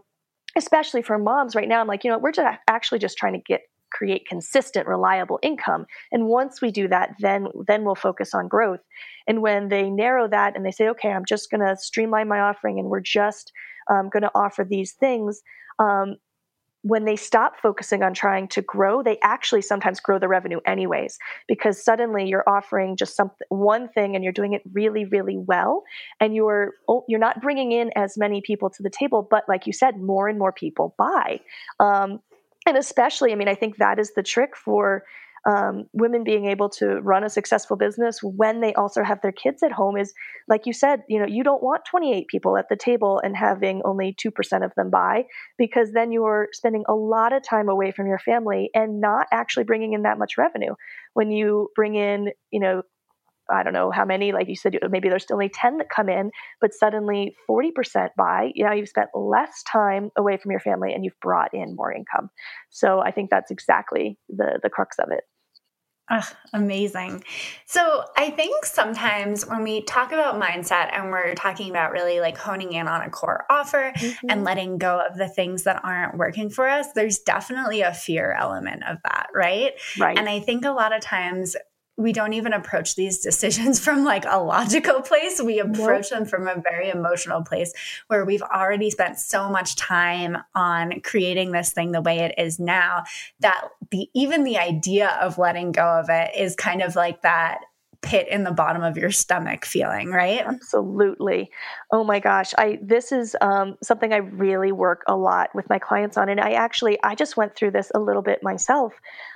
especially 0.56 1.02
for 1.02 1.18
moms 1.18 1.54
right 1.54 1.68
now, 1.68 1.80
I'm 1.80 1.86
like, 1.86 2.04
you 2.04 2.10
know, 2.10 2.18
we're 2.18 2.32
just 2.32 2.58
actually 2.68 2.98
just 2.98 3.18
trying 3.18 3.34
to 3.34 3.40
get 3.40 3.62
create 3.92 4.26
consistent 4.28 4.86
reliable 4.86 5.38
income. 5.42 5.86
And 6.10 6.26
once 6.26 6.60
we 6.60 6.70
do 6.70 6.88
that 6.88 7.14
then 7.20 7.46
then 7.66 7.84
we'll 7.84 7.94
focus 7.94 8.34
on 8.34 8.48
growth. 8.48 8.80
And 9.26 9.42
when 9.42 9.68
they 9.68 9.88
narrow 9.90 10.28
that 10.28 10.56
and 10.56 10.66
they 10.66 10.72
say 10.72 10.88
okay 10.88 11.10
i'm 11.10 11.24
just 11.24 11.50
going 11.50 11.60
to 11.60 11.76
streamline 11.76 12.28
my 12.28 12.40
offering 12.40 12.78
and 12.78 12.88
we're 12.88 13.00
just 13.00 13.52
um, 13.88 14.08
going 14.10 14.22
to 14.24 14.30
offer 14.34 14.64
these 14.68 14.92
things 14.92 15.40
um, 15.78 16.16
when 16.86 17.04
they 17.04 17.16
stop 17.16 17.56
focusing 17.60 18.04
on 18.04 18.14
trying 18.14 18.46
to 18.46 18.62
grow, 18.62 19.02
they 19.02 19.18
actually 19.20 19.60
sometimes 19.60 19.98
grow 19.98 20.20
the 20.20 20.28
revenue 20.28 20.60
anyways, 20.64 21.18
because 21.48 21.82
suddenly 21.82 22.28
you're 22.28 22.48
offering 22.48 22.96
just 22.96 23.16
some 23.16 23.30
one 23.48 23.88
thing 23.88 24.14
and 24.14 24.22
you're 24.22 24.32
doing 24.32 24.52
it 24.52 24.62
really, 24.72 25.04
really 25.04 25.36
well, 25.36 25.82
and 26.20 26.34
you're 26.34 26.74
oh, 26.88 27.04
you're 27.08 27.18
not 27.18 27.42
bringing 27.42 27.72
in 27.72 27.90
as 27.96 28.16
many 28.16 28.40
people 28.40 28.70
to 28.70 28.82
the 28.84 28.90
table, 28.90 29.26
but 29.28 29.42
like 29.48 29.66
you 29.66 29.72
said, 29.72 30.00
more 30.00 30.28
and 30.28 30.38
more 30.38 30.52
people 30.52 30.94
buy, 30.96 31.40
um, 31.80 32.20
and 32.66 32.76
especially, 32.76 33.32
I 33.32 33.34
mean, 33.34 33.48
I 33.48 33.56
think 33.56 33.78
that 33.78 33.98
is 33.98 34.14
the 34.14 34.22
trick 34.22 34.56
for 34.56 35.02
um, 35.46 35.84
women 35.92 36.24
being 36.24 36.46
able 36.46 36.68
to 36.68 37.00
run 37.00 37.22
a 37.22 37.30
successful 37.30 37.76
business 37.76 38.18
when 38.22 38.60
they 38.60 38.74
also 38.74 39.04
have 39.04 39.20
their 39.22 39.32
kids 39.32 39.62
at 39.62 39.70
home 39.70 39.96
is 39.96 40.12
like 40.48 40.66
you 40.66 40.72
said 40.72 41.02
you 41.08 41.20
know 41.20 41.26
you 41.26 41.44
don't 41.44 41.62
want 41.62 41.84
28 41.88 42.26
people 42.26 42.56
at 42.56 42.68
the 42.68 42.76
table 42.76 43.20
and 43.22 43.36
having 43.36 43.80
only 43.84 44.14
2% 44.14 44.64
of 44.64 44.72
them 44.76 44.90
buy 44.90 45.24
because 45.56 45.92
then 45.92 46.10
you're 46.10 46.48
spending 46.52 46.84
a 46.88 46.94
lot 46.94 47.32
of 47.32 47.42
time 47.42 47.68
away 47.68 47.92
from 47.92 48.08
your 48.08 48.18
family 48.18 48.70
and 48.74 49.00
not 49.00 49.26
actually 49.32 49.64
bringing 49.64 49.92
in 49.92 50.02
that 50.02 50.18
much 50.18 50.36
revenue 50.36 50.74
when 51.14 51.30
you 51.30 51.68
bring 51.76 51.94
in 51.94 52.30
you 52.50 52.60
know 52.60 52.82
I 53.48 53.62
don't 53.62 53.72
know 53.72 53.90
how 53.90 54.04
many, 54.04 54.32
like 54.32 54.48
you 54.48 54.56
said, 54.56 54.76
maybe 54.90 55.08
there's 55.08 55.26
only 55.30 55.48
10 55.48 55.78
that 55.78 55.88
come 55.88 56.08
in, 56.08 56.30
but 56.60 56.74
suddenly 56.74 57.36
40% 57.48 58.08
buy. 58.16 58.50
You 58.54 58.64
know, 58.64 58.72
you've 58.72 58.88
spent 58.88 59.10
less 59.14 59.62
time 59.70 60.10
away 60.16 60.36
from 60.36 60.50
your 60.50 60.60
family 60.60 60.92
and 60.92 61.04
you've 61.04 61.20
brought 61.20 61.54
in 61.54 61.76
more 61.76 61.92
income. 61.92 62.30
So 62.70 63.00
I 63.00 63.12
think 63.12 63.30
that's 63.30 63.52
exactly 63.52 64.18
the 64.28 64.58
the 64.62 64.68
crux 64.68 64.98
of 64.98 65.12
it. 65.12 65.22
Oh, 66.08 66.28
amazing. 66.52 67.24
So, 67.64 68.04
I 68.16 68.30
think 68.30 68.64
sometimes 68.64 69.44
when 69.44 69.64
we 69.64 69.82
talk 69.82 70.12
about 70.12 70.40
mindset 70.40 70.96
and 70.96 71.10
we're 71.10 71.34
talking 71.34 71.68
about 71.68 71.90
really 71.90 72.20
like 72.20 72.38
honing 72.38 72.72
in 72.72 72.86
on 72.86 73.02
a 73.02 73.10
core 73.10 73.44
offer 73.50 73.92
mm-hmm. 73.96 74.26
and 74.30 74.44
letting 74.44 74.78
go 74.78 75.00
of 75.00 75.16
the 75.16 75.28
things 75.28 75.64
that 75.64 75.84
aren't 75.84 76.16
working 76.16 76.48
for 76.48 76.68
us, 76.68 76.92
there's 76.94 77.18
definitely 77.18 77.80
a 77.80 77.92
fear 77.92 78.32
element 78.32 78.84
of 78.84 78.98
that, 79.02 79.28
right? 79.34 79.72
Right. 79.98 80.16
And 80.16 80.28
I 80.28 80.38
think 80.38 80.64
a 80.64 80.70
lot 80.70 80.94
of 80.94 81.00
times 81.00 81.56
we 81.96 82.12
don't 82.12 82.34
even 82.34 82.52
approach 82.52 82.94
these 82.94 83.18
decisions 83.20 83.78
from 83.78 84.04
like 84.04 84.24
a 84.26 84.38
logical 84.38 85.00
place. 85.00 85.40
We 85.40 85.60
approach 85.60 86.10
them 86.10 86.26
from 86.26 86.46
a 86.48 86.60
very 86.60 86.90
emotional 86.90 87.42
place 87.42 87.72
where 88.08 88.24
we've 88.24 88.42
already 88.42 88.90
spent 88.90 89.18
so 89.18 89.48
much 89.48 89.76
time 89.76 90.36
on 90.54 91.00
creating 91.00 91.52
this 91.52 91.72
thing 91.72 91.92
the 91.92 92.02
way 92.02 92.20
it 92.20 92.34
is 92.38 92.58
now 92.58 93.04
that 93.40 93.68
the 93.90 94.08
even 94.14 94.44
the 94.44 94.58
idea 94.58 95.18
of 95.20 95.38
letting 95.38 95.72
go 95.72 95.86
of 95.86 96.10
it 96.10 96.30
is 96.36 96.54
kind 96.56 96.82
of 96.82 96.96
like 96.96 97.22
that 97.22 97.60
pit 98.06 98.28
in 98.28 98.44
the 98.44 98.52
bottom 98.52 98.82
of 98.82 98.96
your 98.96 99.10
stomach 99.10 99.64
feeling, 99.64 100.10
right? 100.10 100.42
Absolutely. 100.46 101.50
Oh 101.90 102.04
my 102.04 102.20
gosh, 102.20 102.54
I 102.56 102.78
this 102.80 103.10
is 103.10 103.36
um, 103.40 103.76
something 103.82 104.12
I 104.12 104.18
really 104.18 104.70
work 104.70 105.02
a 105.08 105.16
lot 105.16 105.50
with 105.54 105.68
my 105.68 105.78
clients 105.78 106.16
on, 106.16 106.28
and 106.28 106.40
I 106.40 106.52
actually 106.52 106.98
I 107.02 107.16
just 107.16 107.36
went 107.36 107.56
through 107.56 107.72
this 107.72 107.90
a 107.94 107.98
little 107.98 108.22
bit 108.22 108.42
myself. 108.42 108.94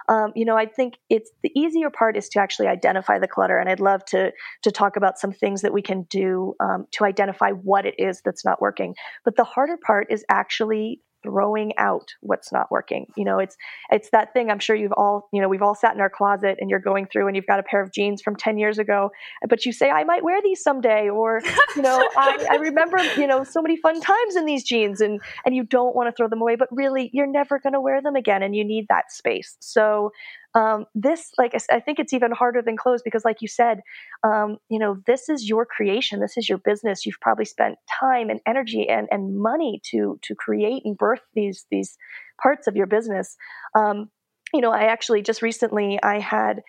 Um, 0.08 0.32
you 0.36 0.44
know, 0.44 0.56
I 0.56 0.66
think 0.66 0.98
it's 1.08 1.30
the 1.42 1.50
easier 1.58 1.90
part 1.90 2.16
is 2.16 2.28
to 2.30 2.40
actually 2.40 2.68
identify 2.68 3.18
the 3.18 3.28
clutter, 3.28 3.58
and 3.58 3.68
I'd 3.68 3.80
love 3.80 4.04
to 4.06 4.32
to 4.62 4.70
talk 4.70 4.96
about 4.96 5.18
some 5.18 5.32
things 5.32 5.62
that 5.62 5.72
we 5.72 5.82
can 5.82 6.02
do 6.04 6.54
um, 6.60 6.86
to 6.92 7.04
identify 7.04 7.50
what 7.50 7.86
it 7.86 7.96
is 7.98 8.22
that's 8.24 8.44
not 8.44 8.62
working. 8.62 8.94
But 9.24 9.34
the 9.34 9.44
harder 9.44 9.76
part 9.76 10.06
is 10.10 10.24
actually 10.28 11.00
throwing 11.22 11.76
out 11.78 12.14
what's 12.20 12.52
not 12.52 12.70
working. 12.70 13.06
You 13.16 13.24
know, 13.24 13.38
it's 13.38 13.56
it's 13.90 14.10
that 14.10 14.32
thing 14.32 14.50
I'm 14.50 14.58
sure 14.58 14.76
you've 14.76 14.92
all, 14.92 15.28
you 15.32 15.40
know, 15.40 15.48
we've 15.48 15.62
all 15.62 15.74
sat 15.74 15.94
in 15.94 16.00
our 16.00 16.10
closet 16.10 16.58
and 16.60 16.70
you're 16.70 16.78
going 16.78 17.06
through 17.06 17.26
and 17.26 17.36
you've 17.36 17.46
got 17.46 17.60
a 17.60 17.62
pair 17.62 17.82
of 17.82 17.92
jeans 17.92 18.22
from 18.22 18.36
10 18.36 18.58
years 18.58 18.78
ago, 18.78 19.10
but 19.48 19.64
you 19.66 19.72
say 19.72 19.90
I 19.90 20.04
might 20.04 20.24
wear 20.24 20.40
these 20.42 20.62
someday 20.62 21.08
or, 21.08 21.40
you 21.76 21.82
know, 21.82 22.08
I, 22.16 22.46
I 22.50 22.54
remember, 22.56 22.98
you 23.16 23.26
know, 23.26 23.44
so 23.44 23.62
many 23.62 23.76
fun 23.76 24.00
times 24.00 24.36
in 24.36 24.44
these 24.44 24.64
jeans 24.64 25.00
and 25.00 25.20
and 25.44 25.54
you 25.54 25.64
don't 25.64 25.94
want 25.94 26.08
to 26.08 26.12
throw 26.12 26.28
them 26.28 26.40
away, 26.40 26.56
but 26.56 26.68
really 26.70 27.10
you're 27.12 27.26
never 27.26 27.58
going 27.58 27.74
to 27.74 27.80
wear 27.80 28.02
them 28.02 28.16
again 28.16 28.42
and 28.42 28.54
you 28.54 28.64
need 28.64 28.86
that 28.88 29.12
space. 29.12 29.56
So 29.60 30.12
um, 30.54 30.86
this 30.94 31.30
like 31.38 31.54
I, 31.54 31.76
I, 31.76 31.80
think 31.80 31.98
it's 31.98 32.12
even 32.12 32.32
harder 32.32 32.60
than 32.60 32.76
clothes 32.76 33.02
because 33.04 33.24
like 33.24 33.40
you 33.40 33.48
said 33.48 33.80
um, 34.24 34.58
you 34.68 34.78
know 34.78 34.96
this 35.06 35.28
is 35.28 35.48
your 35.48 35.64
creation 35.64 36.20
this 36.20 36.36
is 36.36 36.48
your 36.48 36.58
business. 36.58 37.06
You've 37.06 37.20
probably 37.20 37.44
spent 37.44 37.76
time 38.00 38.30
and 38.30 38.40
energy 38.46 38.88
and, 38.88 39.06
and 39.10 39.38
money 39.38 39.80
to 39.90 40.18
to 40.22 40.34
create 40.34 40.82
and 40.84 40.96
birth 40.96 41.20
these 41.34 41.66
these 41.70 41.96
parts 42.42 42.66
of 42.66 42.76
your 42.76 42.86
business. 42.86 43.36
Um, 43.74 44.10
you 44.52 44.60
know 44.60 44.72
i 44.72 44.82
actually 44.82 45.22
just 45.22 45.42
recently 45.42 46.02
i 46.02 46.18
had 46.18 46.60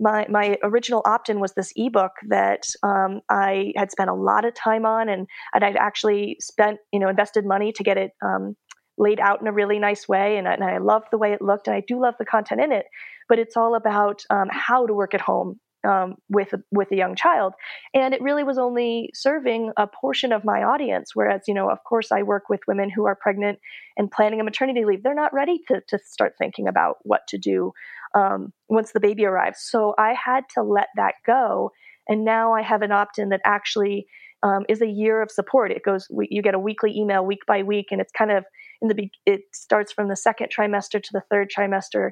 my 0.00 0.26
my 0.28 0.58
original 0.62 1.02
opt-in 1.04 1.40
was 1.40 1.52
this 1.54 1.72
ebook 1.76 2.12
that 2.28 2.66
um, 2.82 3.20
I 3.28 3.72
had 3.76 3.90
spent 3.90 4.10
a 4.10 4.14
lot 4.14 4.44
of 4.44 4.54
time 4.54 4.84
on, 4.84 5.08
and 5.08 5.26
and 5.54 5.64
I'd 5.64 5.76
actually 5.76 6.36
spent 6.40 6.78
you 6.92 6.98
know 6.98 7.08
invested 7.08 7.44
money 7.46 7.72
to 7.72 7.82
get 7.84 7.96
it 7.96 8.12
um, 8.22 8.56
laid 8.98 9.20
out 9.20 9.40
in 9.40 9.46
a 9.46 9.52
really 9.52 9.78
nice 9.78 10.08
way, 10.08 10.36
and, 10.36 10.46
and 10.48 10.64
I 10.64 10.78
loved 10.78 11.08
the 11.10 11.18
way 11.18 11.32
it 11.32 11.40
looked, 11.40 11.68
and 11.68 11.76
I 11.76 11.82
do 11.86 12.00
love 12.00 12.14
the 12.18 12.24
content 12.24 12.60
in 12.60 12.72
it 12.72 12.86
but 13.28 13.38
it's 13.38 13.56
all 13.56 13.74
about 13.74 14.22
um, 14.30 14.48
how 14.50 14.86
to 14.86 14.94
work 14.94 15.14
at 15.14 15.20
home 15.20 15.60
um, 15.84 16.16
with 16.28 16.54
with 16.70 16.90
a 16.92 16.96
young 16.96 17.14
child, 17.14 17.54
and 17.92 18.14
it 18.14 18.22
really 18.22 18.44
was 18.44 18.58
only 18.58 19.10
serving 19.14 19.72
a 19.76 19.86
portion 19.86 20.32
of 20.32 20.44
my 20.44 20.62
audience. 20.62 21.10
Whereas, 21.14 21.42
you 21.46 21.54
know, 21.54 21.70
of 21.70 21.78
course, 21.84 22.10
I 22.10 22.22
work 22.22 22.44
with 22.48 22.60
women 22.66 22.90
who 22.90 23.06
are 23.06 23.14
pregnant 23.14 23.58
and 23.96 24.10
planning 24.10 24.40
a 24.40 24.44
maternity 24.44 24.84
leave. 24.84 25.02
They're 25.02 25.14
not 25.14 25.34
ready 25.34 25.60
to 25.68 25.82
to 25.88 25.98
start 26.04 26.34
thinking 26.38 26.68
about 26.68 26.96
what 27.02 27.20
to 27.28 27.38
do 27.38 27.72
um, 28.14 28.52
once 28.68 28.92
the 28.92 29.00
baby 29.00 29.24
arrives. 29.26 29.60
So 29.60 29.94
I 29.98 30.14
had 30.14 30.44
to 30.54 30.62
let 30.62 30.88
that 30.96 31.14
go, 31.26 31.70
and 32.08 32.24
now 32.24 32.54
I 32.54 32.62
have 32.62 32.82
an 32.82 32.92
opt-in 32.92 33.28
that 33.30 33.42
actually 33.44 34.06
um, 34.44 34.64
is 34.68 34.82
a 34.82 34.86
year 34.86 35.22
of 35.22 35.30
support. 35.30 35.72
It 35.72 35.82
goes, 35.82 36.06
you 36.10 36.42
get 36.42 36.54
a 36.54 36.58
weekly 36.58 36.96
email 36.96 37.24
week 37.24 37.46
by 37.46 37.62
week, 37.62 37.86
and 37.90 38.00
it's 38.00 38.12
kind 38.12 38.30
of 38.30 38.44
in 38.82 38.88
the 38.88 39.08
it 39.24 39.42
starts 39.52 39.92
from 39.92 40.08
the 40.08 40.16
second 40.16 40.48
trimester 40.56 41.02
to 41.02 41.10
the 41.12 41.22
third 41.30 41.50
trimester 41.50 42.10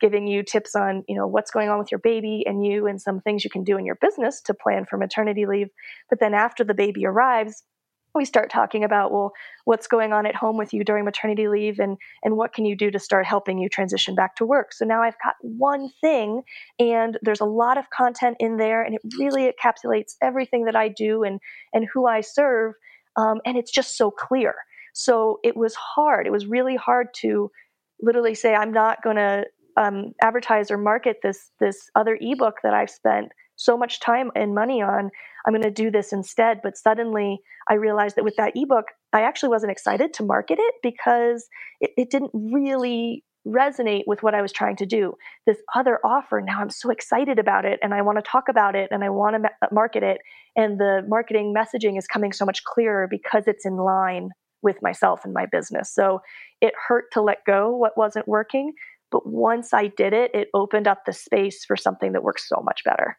giving 0.00 0.26
you 0.26 0.42
tips 0.42 0.74
on 0.74 1.04
you 1.08 1.16
know 1.16 1.26
what's 1.26 1.50
going 1.50 1.68
on 1.68 1.78
with 1.78 1.90
your 1.90 1.98
baby 1.98 2.42
and 2.46 2.64
you 2.64 2.86
and 2.86 3.00
some 3.00 3.20
things 3.20 3.44
you 3.44 3.50
can 3.50 3.64
do 3.64 3.76
in 3.76 3.84
your 3.84 3.98
business 4.00 4.40
to 4.40 4.54
plan 4.54 4.86
for 4.88 4.96
maternity 4.96 5.44
leave 5.46 5.68
but 6.08 6.20
then 6.20 6.32
after 6.32 6.64
the 6.64 6.74
baby 6.74 7.04
arrives 7.04 7.62
we 8.14 8.24
start 8.24 8.50
talking 8.50 8.84
about 8.84 9.12
well 9.12 9.32
what's 9.64 9.86
going 9.86 10.12
on 10.12 10.26
at 10.26 10.34
home 10.34 10.56
with 10.56 10.72
you 10.72 10.84
during 10.84 11.04
maternity 11.04 11.48
leave 11.48 11.78
and 11.78 11.96
and 12.22 12.36
what 12.36 12.52
can 12.52 12.64
you 12.64 12.76
do 12.76 12.90
to 12.90 12.98
start 12.98 13.26
helping 13.26 13.58
you 13.58 13.68
transition 13.68 14.14
back 14.14 14.36
to 14.36 14.44
work 14.44 14.72
so 14.72 14.84
now 14.84 15.02
i've 15.02 15.16
got 15.24 15.34
one 15.40 15.90
thing 16.00 16.42
and 16.78 17.18
there's 17.22 17.40
a 17.40 17.46
lot 17.46 17.78
of 17.78 17.90
content 17.90 18.36
in 18.40 18.56
there 18.56 18.82
and 18.82 18.94
it 18.94 19.00
really 19.18 19.50
encapsulates 19.50 20.14
everything 20.22 20.64
that 20.64 20.76
i 20.76 20.88
do 20.88 21.22
and 21.22 21.40
and 21.72 21.86
who 21.92 22.06
i 22.06 22.20
serve 22.20 22.74
um, 23.16 23.40
and 23.46 23.56
it's 23.56 23.70
just 23.70 23.96
so 23.96 24.10
clear 24.10 24.54
so 24.94 25.40
it 25.42 25.56
was 25.56 25.74
hard. 25.74 26.26
It 26.26 26.30
was 26.30 26.46
really 26.46 26.76
hard 26.76 27.08
to 27.16 27.50
literally 28.00 28.34
say, 28.34 28.54
I'm 28.54 28.72
not 28.72 29.02
going 29.02 29.16
to 29.16 29.44
um, 29.76 30.12
advertise 30.22 30.70
or 30.70 30.78
market 30.78 31.18
this 31.22 31.50
this 31.58 31.90
other 31.96 32.16
ebook 32.20 32.58
that 32.62 32.74
I've 32.74 32.90
spent 32.90 33.32
so 33.56 33.76
much 33.76 34.00
time 34.00 34.30
and 34.34 34.54
money 34.54 34.82
on. 34.82 35.10
I'm 35.46 35.52
going 35.52 35.62
to 35.62 35.70
do 35.70 35.90
this 35.90 36.12
instead. 36.12 36.60
But 36.62 36.76
suddenly 36.76 37.40
I 37.68 37.74
realized 37.74 38.16
that 38.16 38.24
with 38.24 38.36
that 38.36 38.52
ebook, 38.54 38.86
I 39.12 39.22
actually 39.22 39.50
wasn't 39.50 39.72
excited 39.72 40.12
to 40.14 40.24
market 40.24 40.58
it 40.60 40.74
because 40.82 41.48
it, 41.80 41.90
it 41.96 42.10
didn't 42.10 42.30
really 42.34 43.24
resonate 43.46 44.04
with 44.06 44.22
what 44.22 44.34
I 44.34 44.42
was 44.42 44.52
trying 44.52 44.76
to 44.76 44.86
do. 44.86 45.14
This 45.46 45.58
other 45.74 45.98
offer, 46.04 46.40
now 46.40 46.60
I'm 46.60 46.70
so 46.70 46.90
excited 46.90 47.38
about 47.38 47.64
it 47.64 47.78
and 47.82 47.92
I 47.92 48.02
want 48.02 48.18
to 48.18 48.22
talk 48.22 48.44
about 48.48 48.74
it 48.74 48.88
and 48.90 49.04
I 49.04 49.10
want 49.10 49.34
to 49.34 49.38
ma- 49.40 49.48
uh, 49.62 49.66
market 49.70 50.02
it. 50.02 50.18
And 50.56 50.78
the 50.78 51.02
marketing 51.06 51.54
messaging 51.56 51.98
is 51.98 52.06
coming 52.06 52.32
so 52.32 52.46
much 52.46 52.64
clearer 52.64 53.06
because 53.08 53.44
it's 53.46 53.66
in 53.66 53.76
line 53.76 54.30
with 54.62 54.76
myself 54.80 55.20
and 55.24 55.34
my 55.34 55.44
business. 55.44 55.92
So 55.92 56.20
it 56.62 56.72
hurt 56.88 57.12
to 57.12 57.20
let 57.20 57.44
go 57.46 57.76
what 57.76 57.98
wasn't 57.98 58.26
working. 58.26 58.72
But 59.10 59.26
once 59.26 59.74
I 59.74 59.88
did 59.88 60.14
it, 60.14 60.30
it 60.34 60.48
opened 60.54 60.88
up 60.88 61.04
the 61.04 61.12
space 61.12 61.64
for 61.66 61.76
something 61.76 62.12
that 62.12 62.22
works 62.22 62.48
so 62.48 62.62
much 62.64 62.82
better. 62.82 63.18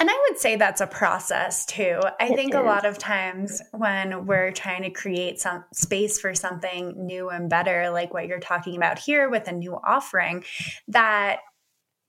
And 0.00 0.10
I 0.10 0.26
would 0.28 0.38
say 0.38 0.56
that's 0.56 0.80
a 0.80 0.86
process 0.86 1.64
too. 1.66 2.00
I 2.20 2.26
it 2.26 2.36
think 2.36 2.54
is. 2.54 2.60
a 2.60 2.62
lot 2.62 2.84
of 2.84 2.98
times 2.98 3.62
when 3.72 4.26
we're 4.26 4.50
trying 4.50 4.82
to 4.82 4.90
create 4.90 5.40
some 5.40 5.64
space 5.72 6.18
for 6.18 6.34
something 6.34 7.06
new 7.06 7.30
and 7.30 7.48
better, 7.48 7.90
like 7.90 8.12
what 8.12 8.26
you're 8.26 8.40
talking 8.40 8.76
about 8.76 8.98
here 8.98 9.30
with 9.30 9.46
a 9.48 9.52
new 9.52 9.74
offering, 9.74 10.44
that 10.88 11.40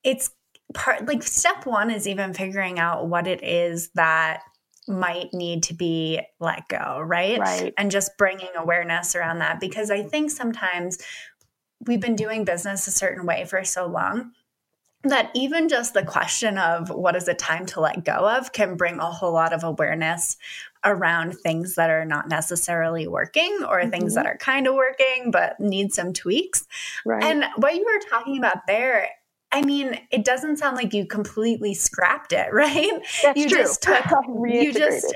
it's 0.03 0.31
part 0.73 1.07
like 1.07 1.23
step 1.23 1.65
one 1.65 1.91
is 1.91 2.07
even 2.07 2.33
figuring 2.33 2.79
out 2.79 3.07
what 3.07 3.27
it 3.27 3.43
is 3.43 3.89
that 3.95 4.41
might 4.87 5.33
need 5.33 5.63
to 5.63 5.73
be 5.73 6.21
let 6.39 6.67
go, 6.67 6.99
right? 6.99 7.39
Right. 7.39 7.73
And 7.77 7.91
just 7.91 8.17
bringing 8.17 8.49
awareness 8.55 9.15
around 9.15 9.39
that 9.39 9.59
because 9.59 9.89
I 9.89 10.03
think 10.03 10.31
sometimes 10.31 10.97
we've 11.85 12.01
been 12.01 12.15
doing 12.15 12.45
business 12.45 12.87
a 12.87 12.91
certain 12.91 13.25
way 13.25 13.45
for 13.45 13.63
so 13.63 13.85
long 13.85 14.31
that 15.09 15.31
even 15.33 15.69
just 15.69 15.93
the 15.93 16.03
question 16.03 16.57
of 16.57 16.89
what 16.89 17.15
is 17.15 17.27
it 17.27 17.39
time 17.39 17.65
to 17.67 17.79
let 17.79 18.03
go 18.03 18.29
of 18.37 18.51
can 18.51 18.75
bring 18.75 18.99
a 18.99 19.11
whole 19.11 19.33
lot 19.33 19.53
of 19.53 19.63
awareness 19.63 20.37
around 20.83 21.33
things 21.33 21.75
that 21.75 21.89
are 21.89 22.05
not 22.05 22.27
necessarily 22.27 23.07
working 23.07 23.59
or 23.67 23.79
mm-hmm. 23.79 23.89
things 23.89 24.15
that 24.15 24.25
are 24.25 24.37
kind 24.37 24.67
of 24.67 24.75
working 24.75 25.31
but 25.31 25.59
need 25.59 25.93
some 25.93 26.13
tweaks. 26.13 26.67
Right. 27.05 27.23
And 27.23 27.45
what 27.57 27.75
you 27.75 27.85
were 27.85 28.09
talking 28.09 28.37
about 28.37 28.67
there 28.67 29.09
I 29.51 29.61
mean, 29.61 29.97
it 30.11 30.25
doesn't 30.25 30.57
sound 30.57 30.75
like 30.75 30.93
you 30.93 31.05
completely 31.05 31.73
scrapped 31.73 32.33
it, 32.33 32.49
right? 32.51 32.91
That's 33.23 33.39
you 33.39 33.47
true. 33.47 33.59
just 33.59 33.81
took 33.81 34.03
you 34.45 34.73
just 34.73 35.15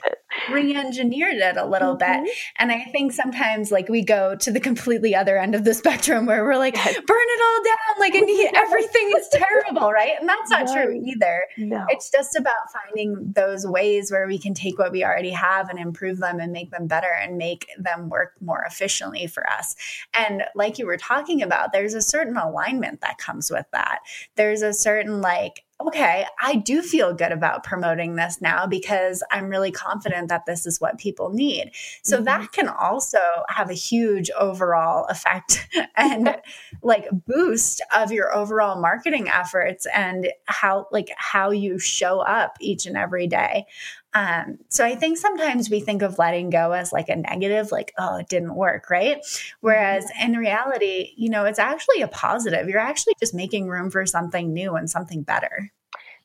re-engineered 0.51 1.35
it 1.35 1.57
a 1.57 1.65
little 1.65 1.95
mm-hmm. 1.95 2.23
bit. 2.23 2.33
And 2.57 2.71
I 2.71 2.85
think 2.91 3.13
sometimes 3.13 3.71
like 3.71 3.89
we 3.89 4.03
go 4.03 4.35
to 4.35 4.51
the 4.51 4.59
completely 4.59 5.15
other 5.15 5.37
end 5.37 5.55
of 5.55 5.63
the 5.63 5.73
spectrum 5.79 6.25
where 6.25 6.43
we're 6.43 6.57
like, 6.57 6.75
burn 6.75 6.83
it 6.85 7.41
all 7.43 7.63
down, 7.63 7.99
like 7.99 8.13
everything 8.55 9.11
is 9.17 9.29
terrible, 9.31 9.91
right? 9.91 10.13
And 10.19 10.27
that's 10.27 10.49
not 10.49 10.65
no. 10.65 10.73
true 10.73 11.01
either. 11.05 11.45
No. 11.57 11.85
It's 11.89 12.09
just 12.09 12.35
about 12.35 12.71
finding 12.73 13.31
those 13.33 13.65
ways 13.65 14.11
where 14.11 14.27
we 14.27 14.37
can 14.37 14.53
take 14.53 14.77
what 14.79 14.91
we 14.91 15.03
already 15.03 15.31
have 15.31 15.69
and 15.69 15.79
improve 15.79 16.17
them 16.17 16.39
and 16.39 16.51
make 16.51 16.71
them 16.71 16.87
better 16.87 17.11
and 17.21 17.37
make 17.37 17.67
them 17.77 18.09
work 18.09 18.33
more 18.41 18.63
efficiently 18.67 19.27
for 19.27 19.49
us. 19.49 19.75
And 20.13 20.43
like 20.55 20.77
you 20.77 20.85
were 20.85 20.97
talking 20.97 21.41
about, 21.41 21.71
there's 21.71 21.93
a 21.93 22.01
certain 22.01 22.37
alignment 22.37 23.01
that 23.01 23.17
comes 23.17 23.51
with 23.51 23.65
that 23.71 23.99
there's 24.35 24.61
a 24.61 24.73
certain 24.73 25.21
like 25.21 25.63
okay, 25.87 26.25
I 26.39 26.55
do 26.55 26.81
feel 26.81 27.13
good 27.13 27.31
about 27.31 27.63
promoting 27.63 28.15
this 28.15 28.41
now 28.41 28.67
because 28.67 29.23
I'm 29.31 29.47
really 29.47 29.71
confident 29.71 30.27
that 30.27 30.45
this 30.45 30.65
is 30.65 30.81
what 30.81 30.97
people 30.97 31.29
need. 31.29 31.71
So 32.03 32.17
mm-hmm. 32.17 32.25
that 32.25 32.51
can 32.51 32.67
also 32.67 33.19
have 33.47 33.69
a 33.69 33.75
huge 33.75 34.29
overall 34.37 35.05
effect 35.05 35.67
and 35.95 36.35
like 36.83 37.07
boost 37.25 37.81
of 37.95 38.11
your 38.11 38.33
overall 38.33 38.81
marketing 38.81 39.29
efforts 39.29 39.87
and 39.93 40.27
how 40.45 40.87
like 40.91 41.11
how 41.17 41.51
you 41.51 41.79
show 41.79 42.19
up 42.19 42.57
each 42.59 42.85
and 42.85 42.97
every 42.97 43.27
day. 43.27 43.65
Um, 44.13 44.57
so 44.69 44.83
I 44.83 44.95
think 44.95 45.17
sometimes 45.17 45.69
we 45.69 45.79
think 45.79 46.01
of 46.01 46.17
letting 46.17 46.49
go 46.49 46.71
as 46.71 46.91
like 46.91 47.09
a 47.09 47.15
negative, 47.15 47.71
like, 47.71 47.93
oh, 47.97 48.17
it 48.17 48.27
didn't 48.27 48.55
work, 48.55 48.89
right? 48.89 49.19
Whereas 49.61 50.05
mm-hmm. 50.05 50.33
in 50.33 50.39
reality, 50.39 51.13
you 51.15 51.29
know, 51.29 51.45
it's 51.45 51.59
actually 51.59 52.01
a 52.01 52.07
positive. 52.07 52.67
You're 52.67 52.79
actually 52.79 53.15
just 53.19 53.33
making 53.33 53.67
room 53.67 53.91
for 53.91 54.05
something 54.05 54.51
new 54.51 54.75
and 54.75 54.89
something 54.89 55.21
better. 55.21 55.71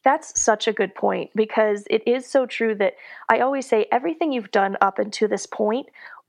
That's 0.03 0.39
such 0.39 0.69
a 0.69 0.73
good 0.73 0.95
point 0.95 1.31
because 1.35 1.85
it 1.91 2.07
is 2.07 2.27
so 2.27 2.47
true 2.47 2.75
that 2.77 2.95
I 3.29 3.41
always 3.41 3.67
say 3.67 3.87
everything 3.91 4.33
you've 4.33 4.51
done 4.51 4.77
up 4.81 4.99
until 4.99 5.29
this 5.29 5.47
point 5.47 5.87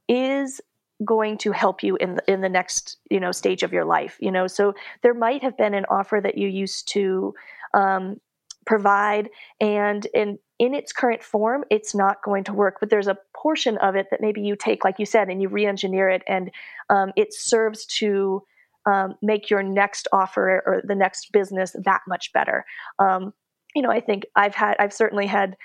is 0.08 0.62
going 1.04 1.38
to 1.38 1.52
help 1.52 1.84
you 1.84 1.98
in 1.98 2.16
the, 2.16 2.32
in 2.32 2.40
the 2.40 2.48
next 2.48 2.98
you 3.12 3.20
know 3.20 3.34
stage 3.34 3.64
of 3.64 3.74
your 3.74 3.84
life 3.84 4.16
you 4.22 4.32
know 4.32 4.48
so 4.48 4.74
there 5.02 5.14
might 5.14 5.44
have 5.44 5.58
been 5.58 5.74
an 5.74 5.86
offer 5.90 6.22
that 6.24 6.38
you 6.38 6.48
used 6.48 6.88
to 6.88 7.34
um, 7.74 8.18
provide 8.66 9.30
and 9.60 10.08
in 10.14 10.40
in 10.60 10.74
its 10.74 10.94
current 10.94 11.24
form 11.24 11.64
it's 11.70 11.94
not 11.94 12.22
going 12.24 12.44
to 12.44 12.54
work 12.54 12.78
but 12.80 12.90
there's 12.90 13.08
a 13.08 13.18
portion 13.36 13.78
of 13.78 13.96
it 13.96 14.08
that 14.12 14.22
maybe 14.22 14.42
you 14.42 14.56
take 14.56 14.84
like 14.84 15.00
you 15.00 15.06
said 15.06 15.30
and 15.30 15.42
you 15.42 15.50
re-engineer 15.50 16.10
it 16.10 16.24
and 16.28 16.52
um, 16.90 17.12
it 17.16 17.34
serves 17.34 17.86
to 17.86 18.42
um, 18.86 19.16
make 19.22 19.50
your 19.50 19.64
next 19.64 20.08
offer 20.14 20.62
or 20.66 20.82
the 20.86 20.96
next 20.96 21.32
business 21.32 21.76
that 21.84 22.02
much 22.08 22.32
better 22.34 22.66
um, 23.00 23.34
you 23.76 23.82
know 23.82 23.92
i 23.92 24.00
think 24.00 24.24
i've 24.36 24.56
had 24.56 24.76
i've 24.80 24.94
certainly 24.94 25.26
had 25.26 25.56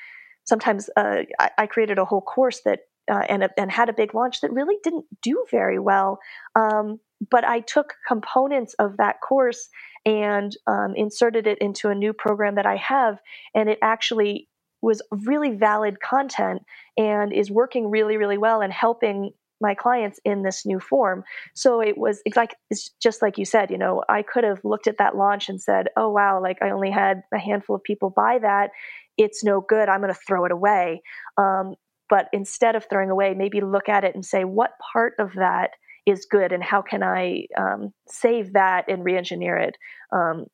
sometimes 0.45 0.91
uh, 0.97 1.23
I, 1.39 1.51
I, 1.59 1.67
created 1.67 1.99
a 1.99 2.05
whole 2.05 2.23
course 2.23 2.63
that 2.65 2.81
uh, 3.11 3.23
and, 3.29 3.49
and 3.57 3.71
had 3.71 3.89
a 3.89 3.93
big 3.93 4.15
launch 4.15 4.41
that 4.41 4.53
really 4.53 4.77
didn't 4.83 5.05
do 5.23 5.45
very 5.51 5.79
well 5.79 6.19
um, 6.57 6.99
but 7.31 7.45
i 7.45 7.61
took 7.61 7.95
components 8.09 8.75
of 8.79 8.97
that 8.97 9.21
course 9.21 9.69
and 10.07 10.57
um, 10.67 10.95
inserted 10.97 11.47
it 11.47 11.59
into 11.59 11.89
a 11.89 11.95
new 11.95 12.13
program 12.13 12.55
that 12.55 12.67
I 12.67 12.77
have. 12.77 13.19
And 13.55 13.69
it 13.69 13.79
actually 13.83 14.49
was 14.83 15.03
really 15.11 15.51
valid 15.51 16.01
content 16.01 16.63
and 16.97 17.33
is 17.33 17.51
working 17.51 17.91
really, 17.91 18.17
really 18.17 18.39
well 18.39 18.61
and 18.61 18.73
helping 18.73 19.33
my 19.61 19.75
clients 19.75 20.19
in 20.25 20.43
this 20.43 20.65
new 20.65 20.81
form. 20.81 21.23
So 21.55 21.81
it 21.81 21.99
was 21.99 22.23
it's 22.25 22.37
like 22.37 22.57
it's 22.71 22.91
just 23.03 23.21
like 23.23 23.37
you 23.37 23.45
said, 23.45 23.71
you 23.71 23.79
know, 23.79 24.03
I 24.09 24.23
could 24.23 24.45
have 24.45 24.61
looked 24.65 24.87
at 24.87 24.99
that 24.99 25.17
launch 25.17 25.49
and 25.49 25.61
said, 25.61 25.89
"Oh 25.97 26.09
wow, 26.09 26.41
like 26.43 26.59
I 26.63 26.71
only 26.71 26.91
had 26.91 27.23
a 27.33 27.39
handful 27.39 27.77
of 27.77 27.83
people 27.83 28.11
buy 28.11 28.39
that. 28.41 28.71
It's 29.19 29.45
no 29.45 29.61
good. 29.61 29.89
I'm 29.89 30.01
going 30.01 30.13
to 30.13 30.21
throw 30.27 30.45
it 30.47 30.53
away." 30.53 31.03
Um, 31.37 31.75
but 32.09 32.29
instead 32.33 32.75
of 32.75 32.87
throwing 32.89 33.11
away, 33.11 33.35
maybe 33.35 33.61
look 33.61 33.89
at 33.89 34.05
it 34.05 34.15
and 34.15 34.25
say, 34.25 34.45
"What 34.45 34.73
part 34.93 35.15
of 35.19 35.35
that 35.35 35.73
is 36.07 36.27
good, 36.27 36.53
and 36.53 36.63
how 36.63 36.83
can 36.83 37.03
I 37.03 37.47
um, 37.57 37.93
save 38.09 38.55
that 38.55 38.87
and 38.89 39.05
re-engineer 39.05 39.57
it 39.59 39.77
um, 40.11 40.47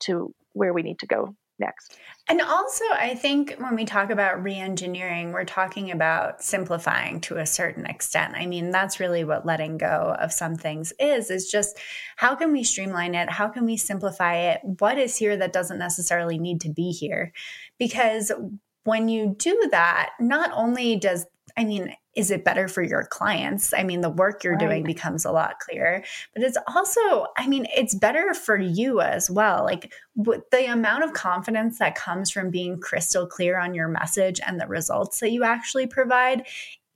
to 0.00 0.34
where 0.52 0.72
we 0.72 0.82
need 0.82 0.98
to 0.98 1.06
go 1.06 1.34
next. 1.60 1.96
And 2.28 2.40
also, 2.40 2.84
I 2.92 3.14
think 3.14 3.56
when 3.58 3.74
we 3.74 3.84
talk 3.84 4.10
about 4.10 4.42
reengineering, 4.42 5.32
we're 5.32 5.44
talking 5.44 5.90
about 5.90 6.42
simplifying 6.42 7.20
to 7.22 7.36
a 7.36 7.46
certain 7.46 7.86
extent. 7.86 8.34
I 8.36 8.46
mean, 8.46 8.70
that's 8.70 9.00
really 9.00 9.24
what 9.24 9.46
letting 9.46 9.78
go 9.78 10.16
of 10.18 10.32
some 10.32 10.56
things 10.56 10.92
is, 10.98 11.30
is 11.30 11.50
just 11.50 11.78
how 12.16 12.34
can 12.34 12.52
we 12.52 12.64
streamline 12.64 13.14
it? 13.14 13.30
How 13.30 13.48
can 13.48 13.64
we 13.64 13.76
simplify 13.76 14.36
it? 14.36 14.60
What 14.78 14.98
is 14.98 15.16
here 15.16 15.36
that 15.36 15.52
doesn't 15.52 15.78
necessarily 15.78 16.38
need 16.38 16.60
to 16.62 16.70
be 16.70 16.90
here? 16.90 17.32
Because 17.78 18.32
when 18.84 19.08
you 19.08 19.34
do 19.38 19.68
that, 19.70 20.10
not 20.18 20.50
only 20.54 20.96
does 20.96 21.26
I 21.56 21.64
mean, 21.64 21.94
is 22.16 22.30
it 22.30 22.44
better 22.44 22.66
for 22.66 22.82
your 22.82 23.04
clients? 23.04 23.72
I 23.72 23.84
mean, 23.84 24.00
the 24.00 24.10
work 24.10 24.42
you're 24.42 24.54
right. 24.54 24.60
doing 24.60 24.84
becomes 24.84 25.24
a 25.24 25.30
lot 25.30 25.60
clearer, 25.60 26.02
but 26.34 26.42
it's 26.42 26.58
also, 26.74 27.26
I 27.36 27.46
mean, 27.46 27.66
it's 27.76 27.94
better 27.94 28.34
for 28.34 28.58
you 28.58 29.00
as 29.00 29.30
well. 29.30 29.64
Like 29.64 29.92
the 30.16 30.70
amount 30.70 31.04
of 31.04 31.12
confidence 31.12 31.78
that 31.78 31.94
comes 31.94 32.30
from 32.30 32.50
being 32.50 32.80
crystal 32.80 33.26
clear 33.26 33.58
on 33.58 33.74
your 33.74 33.88
message 33.88 34.40
and 34.44 34.60
the 34.60 34.66
results 34.66 35.20
that 35.20 35.30
you 35.30 35.44
actually 35.44 35.86
provide 35.86 36.46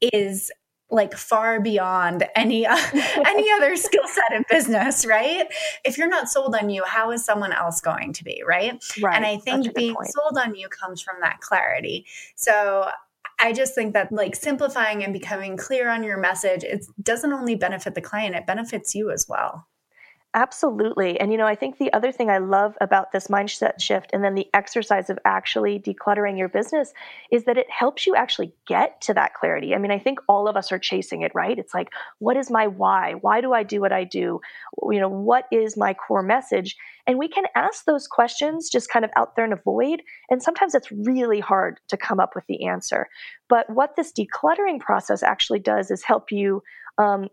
is 0.00 0.50
like 0.90 1.14
far 1.14 1.60
beyond 1.60 2.24
any 2.36 2.66
uh, 2.66 2.76
any 3.26 3.50
other 3.52 3.76
skill 3.76 4.06
set 4.06 4.36
in 4.36 4.44
business, 4.50 5.06
right? 5.06 5.46
If 5.84 5.96
you're 5.96 6.08
not 6.08 6.28
sold 6.28 6.54
on 6.54 6.70
you, 6.70 6.84
how 6.84 7.10
is 7.10 7.24
someone 7.24 7.52
else 7.52 7.80
going 7.80 8.12
to 8.14 8.24
be, 8.24 8.42
right? 8.46 8.82
Right. 9.02 9.16
And 9.16 9.24
I 9.24 9.38
think 9.38 9.74
being 9.74 9.94
point. 9.94 10.10
sold 10.12 10.38
on 10.38 10.54
you 10.54 10.68
comes 10.68 11.00
from 11.00 11.16
that 11.20 11.40
clarity. 11.40 12.06
So 12.36 12.88
I 13.38 13.52
just 13.52 13.74
think 13.74 13.94
that 13.94 14.12
like 14.12 14.36
simplifying 14.36 15.04
and 15.04 15.12
becoming 15.12 15.56
clear 15.56 15.88
on 15.88 16.02
your 16.02 16.18
message, 16.18 16.64
it 16.64 16.86
doesn't 17.02 17.32
only 17.32 17.56
benefit 17.56 17.94
the 17.94 18.00
client, 18.00 18.34
it 18.34 18.46
benefits 18.46 18.94
you 18.94 19.10
as 19.10 19.26
well. 19.28 19.66
Absolutely. 20.36 21.18
And, 21.20 21.30
you 21.30 21.38
know, 21.38 21.46
I 21.46 21.54
think 21.54 21.78
the 21.78 21.92
other 21.92 22.10
thing 22.10 22.28
I 22.28 22.38
love 22.38 22.76
about 22.80 23.12
this 23.12 23.28
mindset 23.28 23.80
shift 23.80 24.10
and 24.12 24.24
then 24.24 24.34
the 24.34 24.48
exercise 24.52 25.08
of 25.08 25.16
actually 25.24 25.78
decluttering 25.78 26.36
your 26.36 26.48
business 26.48 26.92
is 27.30 27.44
that 27.44 27.56
it 27.56 27.70
helps 27.70 28.04
you 28.04 28.16
actually 28.16 28.52
get 28.66 29.00
to 29.02 29.14
that 29.14 29.34
clarity. 29.34 29.76
I 29.76 29.78
mean, 29.78 29.92
I 29.92 29.98
think 30.00 30.18
all 30.28 30.48
of 30.48 30.56
us 30.56 30.72
are 30.72 30.78
chasing 30.78 31.22
it, 31.22 31.30
right? 31.36 31.56
It's 31.56 31.72
like, 31.72 31.90
what 32.18 32.36
is 32.36 32.50
my 32.50 32.66
why? 32.66 33.14
Why 33.20 33.40
do 33.40 33.52
I 33.52 33.62
do 33.62 33.80
what 33.80 33.92
I 33.92 34.02
do? 34.02 34.40
You 34.90 34.98
know, 34.98 35.08
what 35.08 35.44
is 35.52 35.76
my 35.76 35.94
core 35.94 36.22
message? 36.22 36.76
And 37.06 37.16
we 37.16 37.28
can 37.28 37.44
ask 37.54 37.84
those 37.84 38.08
questions 38.08 38.68
just 38.68 38.90
kind 38.90 39.04
of 39.04 39.12
out 39.16 39.36
there 39.36 39.44
in 39.44 39.52
a 39.52 39.56
void. 39.64 40.02
And 40.30 40.42
sometimes 40.42 40.74
it's 40.74 40.90
really 40.90 41.38
hard 41.38 41.78
to 41.90 41.96
come 41.96 42.18
up 42.18 42.34
with 42.34 42.46
the 42.48 42.66
answer. 42.66 43.06
But 43.48 43.70
what 43.70 43.94
this 43.94 44.12
decluttering 44.12 44.80
process 44.80 45.22
actually 45.22 45.60
does 45.60 45.92
is 45.92 46.02
help 46.02 46.32
you 46.32 46.62
um, 46.98 47.28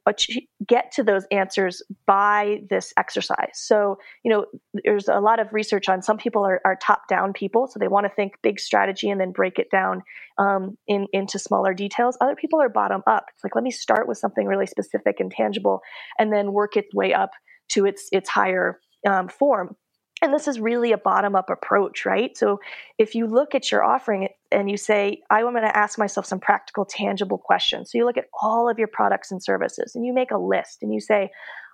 get 0.67 0.91
to 0.93 1.03
those 1.03 1.25
answers 1.31 1.81
by 2.05 2.61
this 2.69 2.93
exercise. 2.97 3.53
So, 3.53 3.97
you 4.23 4.31
know, 4.31 4.45
there's 4.83 5.07
a 5.07 5.19
lot 5.19 5.39
of 5.39 5.47
research 5.51 5.87
on 5.87 6.01
some 6.01 6.17
people 6.17 6.43
are, 6.45 6.61
are 6.65 6.75
top 6.81 7.07
down 7.07 7.33
people, 7.33 7.67
so 7.67 7.79
they 7.79 7.87
want 7.87 8.05
to 8.05 8.13
think 8.15 8.33
big 8.41 8.59
strategy 8.59 9.09
and 9.09 9.21
then 9.21 9.31
break 9.31 9.59
it 9.59 9.69
down 9.71 10.01
um, 10.37 10.77
in, 10.87 11.07
into 11.13 11.37
smaller 11.37 11.73
details. 11.73 12.17
Other 12.21 12.35
people 12.35 12.61
are 12.61 12.69
bottom 12.69 13.03
up. 13.07 13.25
It's 13.33 13.43
like, 13.43 13.55
let 13.55 13.63
me 13.63 13.71
start 13.71 14.07
with 14.07 14.17
something 14.17 14.47
really 14.47 14.67
specific 14.67 15.19
and 15.19 15.31
tangible 15.31 15.81
and 16.17 16.33
then 16.33 16.53
work 16.53 16.75
its 16.75 16.93
way 16.93 17.13
up 17.13 17.31
to 17.69 17.85
its, 17.85 18.09
its 18.11 18.29
higher 18.29 18.79
um, 19.07 19.27
form. 19.27 19.75
And 20.21 20.33
this 20.33 20.47
is 20.47 20.59
really 20.59 20.91
a 20.91 20.97
bottom 20.97 21.35
up 21.35 21.49
approach, 21.49 22.05
right? 22.05 22.37
So 22.37 22.59
if 22.99 23.15
you 23.15 23.25
look 23.25 23.55
at 23.55 23.71
your 23.71 23.83
offering 23.83 24.29
and 24.51 24.69
you 24.69 24.77
say, 24.77 25.21
I 25.31 25.39
am 25.39 25.51
going 25.51 25.63
to 25.63 25.77
ask 25.77 25.97
myself 25.97 26.27
some 26.27 26.39
practical, 26.39 26.85
tangible 26.85 27.39
questions. 27.39 27.91
So 27.91 27.97
you 27.97 28.05
look 28.05 28.17
at 28.17 28.27
all 28.41 28.69
of 28.69 28.77
your 28.77 28.87
products 28.87 29.31
and 29.31 29.41
services 29.41 29.95
and 29.95 30.05
you 30.05 30.13
make 30.13 30.29
a 30.29 30.37
list 30.37 30.83
and 30.83 30.93
you 30.93 30.99
say, 30.99 31.31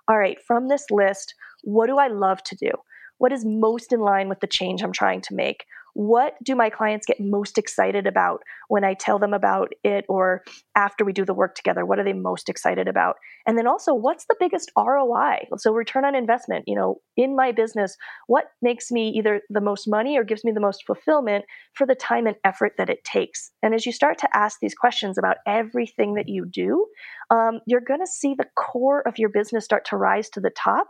all 0.08 0.16
right, 0.16 0.38
from 0.46 0.68
this 0.68 0.86
list, 0.90 1.34
what 1.62 1.88
do 1.88 1.98
I 1.98 2.08
love 2.08 2.42
to 2.44 2.56
do? 2.56 2.70
What 3.18 3.32
is 3.32 3.44
most 3.44 3.92
in 3.92 4.00
line 4.00 4.28
with 4.28 4.40
the 4.40 4.46
change 4.46 4.82
I'm 4.82 4.92
trying 4.92 5.20
to 5.22 5.34
make? 5.34 5.66
What 5.98 6.34
do 6.44 6.54
my 6.54 6.70
clients 6.70 7.06
get 7.06 7.18
most 7.18 7.58
excited 7.58 8.06
about 8.06 8.42
when 8.68 8.84
I 8.84 8.94
tell 8.94 9.18
them 9.18 9.34
about 9.34 9.72
it 9.82 10.04
or 10.08 10.44
after 10.76 11.04
we 11.04 11.12
do 11.12 11.24
the 11.24 11.34
work 11.34 11.56
together? 11.56 11.84
What 11.84 11.98
are 11.98 12.04
they 12.04 12.12
most 12.12 12.48
excited 12.48 12.86
about? 12.86 13.16
And 13.48 13.58
then 13.58 13.66
also, 13.66 13.92
what's 13.92 14.24
the 14.26 14.36
biggest 14.38 14.70
ROI? 14.78 15.48
So, 15.56 15.72
return 15.72 16.04
on 16.04 16.14
investment, 16.14 16.66
you 16.68 16.76
know, 16.76 17.00
in 17.16 17.34
my 17.34 17.50
business, 17.50 17.96
what 18.28 18.44
makes 18.62 18.92
me 18.92 19.08
either 19.08 19.40
the 19.50 19.60
most 19.60 19.88
money 19.88 20.16
or 20.16 20.22
gives 20.22 20.44
me 20.44 20.52
the 20.52 20.60
most 20.60 20.84
fulfillment 20.86 21.46
for 21.74 21.84
the 21.84 21.96
time 21.96 22.28
and 22.28 22.36
effort 22.44 22.74
that 22.78 22.90
it 22.90 23.02
takes? 23.02 23.50
And 23.64 23.74
as 23.74 23.84
you 23.84 23.90
start 23.90 24.18
to 24.18 24.28
ask 24.32 24.60
these 24.60 24.76
questions 24.76 25.18
about 25.18 25.38
everything 25.48 26.14
that 26.14 26.28
you 26.28 26.46
do, 26.46 26.86
um, 27.30 27.58
you're 27.66 27.80
going 27.80 27.98
to 27.98 28.06
see 28.06 28.36
the 28.38 28.46
core 28.54 29.02
of 29.04 29.18
your 29.18 29.30
business 29.30 29.64
start 29.64 29.84
to 29.86 29.96
rise 29.96 30.28
to 30.30 30.40
the 30.40 30.52
top 30.56 30.86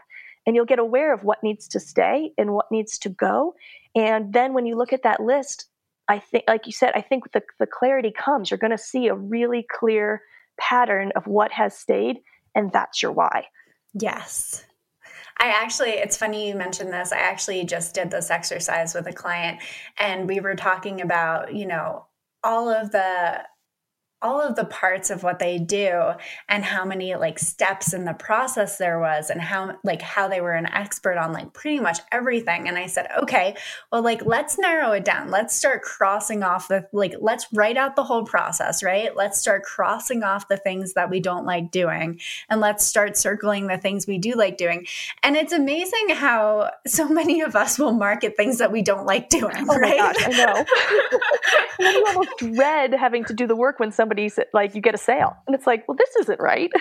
and 0.49 0.57
you'll 0.57 0.65
get 0.65 0.79
aware 0.79 1.13
of 1.13 1.25
what 1.25 1.43
needs 1.43 1.69
to 1.69 1.79
stay 1.79 2.33
and 2.39 2.55
what 2.55 2.73
needs 2.73 2.97
to 3.01 3.11
go. 3.11 3.55
And 3.95 4.33
then 4.33 4.55
when 4.55 4.65
you 4.65 4.77
look 4.77 4.95
at 4.95 5.03
that 5.03 5.21
list, 5.21 5.67
I 6.09 6.21
think, 6.21 6.45
like 6.49 6.65
you 6.65 6.73
said, 6.73 6.93
I 6.95 7.03
think 7.03 7.33
the, 7.33 7.43
the 7.59 7.67
clarity 7.67 8.11
comes. 8.11 8.51
You're 8.51 8.57
going 8.57 8.71
to 8.71 8.79
see 8.79 9.09
a 9.09 9.15
really 9.15 9.67
clear 9.71 10.23
pattern 10.59 11.13
of 11.17 11.27
what 11.27 11.53
has 11.53 11.77
stayed, 11.77 12.21
and 12.55 12.73
that's 12.73 13.03
your 13.03 13.13
why. 13.13 13.45
Yes. 13.93 14.65
I 15.39 15.49
actually, 15.51 15.91
it's 15.91 16.17
funny 16.17 16.49
you 16.49 16.55
mentioned 16.55 16.95
this. 16.95 17.13
I 17.13 17.19
actually 17.19 17.63
just 17.65 17.95
did 17.95 18.11
this 18.11 18.31
exercise 18.31 18.95
with 18.95 19.07
a 19.07 19.13
client, 19.13 19.61
and 19.99 20.27
we 20.27 20.41
were 20.41 20.55
talking 20.55 21.03
about, 21.03 21.55
you 21.55 21.67
know, 21.67 22.07
all 22.43 22.71
of 22.71 22.91
the 22.91 23.43
all 24.21 24.41
of 24.41 24.57
the 24.57 24.65
parts 24.65 25.11
of 25.11 25.23
what 25.23 25.39
they 25.39 25.59
do 25.59 26.11
and 26.49 26.65
how 26.65 26.85
many 26.85 27.15
like 27.15 27.39
steps 27.39 27.93
in 27.93 28.05
the 28.05 28.13
process 28.15 28.77
there 28.77 28.99
was 28.99 29.31
and 29.31 29.41
how 29.41 29.77
like 29.85 30.03
how 30.03 30.27
they 30.27 30.41
were 30.41 30.55
an 30.55 30.67
expert 30.67 31.17
on 31.17 31.33
like 31.33 31.53
pretty 31.53 31.79
much 31.79 31.99
everything. 32.11 32.69
And 32.69 32.77
i 32.77 32.87
said 32.87 33.09
okay 33.23 33.57
well 33.93 34.03
like 34.03 34.25
let's 34.25 34.59
narrow 34.59 34.93
it 34.93 35.05
down. 35.05 35.31
Let's 35.31 35.55
start 35.55 35.83
crossing 35.83 36.43
off 36.43 36.69
the 36.69 36.89
like 36.93 37.15
let's 37.21 37.47
write 37.53 37.77
out 37.77 37.97
the 37.97 38.05
whole 38.05 38.25
process 38.25 38.83
right? 38.83 39.15
Let's 39.17 39.39
start 39.39 39.63
crossing 39.63 40.23
off 40.23 40.49
the 40.49 40.57
things 40.57 40.95
that 40.95 41.11
we 41.11 41.21
don't 41.21 41.47
like 41.47 41.71
doing 41.71 42.21
and 42.49 42.61
let's 42.61 42.85
start 42.85 43.17
circling 43.17 43.69
the 43.69 43.79
things 43.79 44.07
we 44.07 44.19
do 44.19 44.35
like 44.35 44.57
doing. 44.57 44.87
And 45.23 45.37
it's 45.37 45.53
amazing 45.53 46.09
how 46.11 46.71
so 46.87 47.09
many 47.09 47.41
of 47.41 47.55
us 47.55 47.79
will 47.79 47.93
market 47.93 48.37
things 48.37 48.59
that 48.59 48.73
we 48.73 48.83
don't 48.83 49.07
like 49.07 49.29
doing 49.29 49.67
oh 49.69 49.79
right? 49.79 49.99
gosh, 49.99 50.17
i 50.23 50.31
know. 50.31 50.65
You 51.81 52.05
almost 52.09 52.31
dread 52.39 52.93
having 52.93 53.25
to 53.27 53.33
do 53.33 53.47
the 53.47 53.55
work 53.55 53.79
when 53.79 53.93
some 53.93 54.08
somebody's 54.09 54.39
like 54.55 54.75
you 54.75 54.81
get 54.81 54.95
a 54.95 54.99
sale. 54.99 55.37
And 55.47 55.55
it's 55.55 55.67
like 55.67 55.87
well 55.87 55.97
this 55.97 56.17
isn't 56.21 56.41
right. 56.41 56.71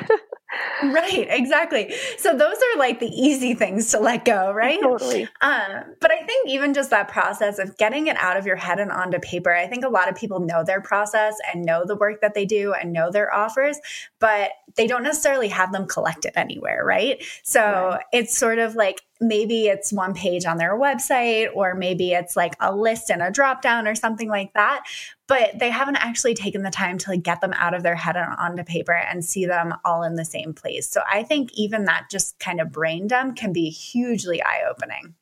Right 0.81 1.27
exactly. 1.29 1.93
So 2.17 2.31
those 2.31 2.55
are 2.55 2.79
like 2.79 3.01
the 3.01 3.07
easy 3.07 3.53
things 3.53 3.91
to 3.91 3.99
let 3.99 4.23
go 4.23 4.53
right? 4.53 4.79
Totally. 4.81 5.27
Um, 5.41 5.83
but 5.99 6.09
i 6.09 6.23
think 6.23 6.49
even 6.49 6.73
just 6.73 6.89
that 6.89 7.09
process 7.09 7.59
of 7.59 7.77
getting 7.77 8.07
it 8.07 8.15
out 8.17 8.37
of 8.37 8.45
your 8.45 8.55
head 8.55 8.79
and 8.79 8.91
onto 8.91 9.19
paper 9.19 9.53
i 9.53 9.67
think 9.67 9.83
a 9.83 9.89
lot 9.89 10.09
of 10.09 10.15
people 10.15 10.39
know 10.39 10.63
their 10.63 10.81
process 10.81 11.35
and 11.51 11.65
know 11.65 11.83
the 11.85 11.95
work 11.95 12.21
that 12.21 12.33
they 12.33 12.45
do 12.45 12.73
and 12.73 12.93
know 12.93 13.11
their 13.11 13.33
offers 13.33 13.77
but 14.19 14.51
they 14.75 14.87
don't 14.87 15.03
necessarily 15.03 15.49
have 15.49 15.71
them 15.71 15.85
collected 15.85 16.31
anywhere 16.37 16.83
right? 16.85 17.23
So 17.43 17.61
right. 17.61 18.03
it's 18.13 18.35
sort 18.35 18.59
of 18.59 18.75
like 18.75 19.01
maybe 19.19 19.67
it's 19.67 19.91
one 19.91 20.13
page 20.13 20.45
on 20.45 20.58
their 20.58 20.77
website 20.77 21.49
or 21.56 21.73
maybe 21.73 22.13
it's 22.13 22.36
like 22.36 22.56
a 22.60 22.75
list 22.75 23.10
and 23.10 23.21
a 23.21 23.32
drop 23.32 23.62
down 23.62 23.88
or 23.88 23.95
something 23.95 24.30
like 24.30 24.53
that. 24.53 24.84
But 25.27 25.60
they 25.60 25.69
haven't 25.69 25.97
actually 25.97 26.36
taken 26.36 26.63
the 26.63 26.69
time 26.69 26.97
to 26.99 27.10
like 27.10 27.23
get 27.23 27.41
them 27.41 27.53
out 27.53 27.73
of 27.73 27.84
their 27.84 27.95
head 27.95 28.15
and 28.15 28.34
onto 28.38 28.63
paper 28.63 28.93
and 28.93 29.25
see 29.25 29.45
them 29.45 29.73
all 29.84 30.03
in 30.03 30.15
the 30.15 30.25
same 30.25 30.53
place. 30.53 30.89
So 30.89 31.01
i 31.12 31.23
think 31.23 31.51
even 31.53 31.86
that 31.86 32.08
just 32.10 32.38
kind 32.39 32.62
of 32.62 32.71
brain 32.71 33.08
dump 33.08 33.36
can 33.36 33.53
be 33.53 33.69
hugely 33.69 34.41
eye 34.41 34.63
opening 34.69 35.15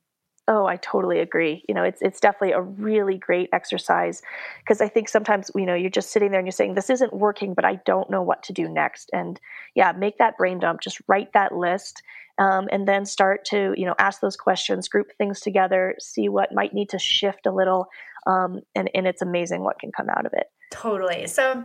Oh, 0.48 0.66
I 0.68 0.78
totally 0.78 1.20
agree. 1.20 1.64
You 1.68 1.74
know, 1.74 1.84
it's 1.84 2.02
it's 2.02 2.20
definitely 2.20 2.52
a 2.52 2.62
really 2.62 3.18
great 3.18 3.50
exercise 3.52 4.22
because 4.60 4.80
I 4.80 4.88
think 4.88 5.10
sometimes 5.10 5.50
you 5.56 5.66
know 5.66 5.74
you're 5.74 5.90
just 5.90 6.12
sitting 6.12 6.32
there 6.32 6.40
and 6.40 6.46
you're 6.46 6.52
saying 6.52 6.76
this 6.76 6.90
isn't 6.90 7.14
working, 7.14 7.54
but 7.54 7.66
I 7.66 7.80
don't 7.86 8.10
know 8.10 8.22
what 8.22 8.44
to 8.44 8.54
do 8.54 8.70
next. 8.70 9.10
And 9.12 9.40
yeah, 9.74 9.92
make 9.92 10.20
that 10.20 10.38
brain 10.38 10.60
dump. 10.60 10.82
Just 10.82 11.02
write 11.08 11.34
that 11.34 11.56
list 11.56 12.04
um, 12.38 12.68
and 12.72 12.88
then 12.88 13.06
start 13.06 13.46
to 13.46 13.74
you 13.78 13.86
know 13.86 13.96
ask 14.00 14.22
those 14.22 14.36
questions 14.36 14.88
group 14.88 15.08
things 15.18 15.40
together 15.40 15.96
see 16.00 16.30
what 16.30 16.54
might 16.54 16.74
need 16.74 16.90
to 16.90 17.00
shift 17.00 17.46
a 17.46 17.52
little 17.52 17.88
um, 18.28 18.62
and, 18.74 18.90
and 18.94 19.08
it's 19.08 19.22
amazing 19.22 19.64
what 19.64 19.80
can 19.80 19.92
come 19.92 20.10
out 20.10 20.26
of 20.26 20.34
it 20.34 20.48
totally 20.72 21.28
so 21.28 21.64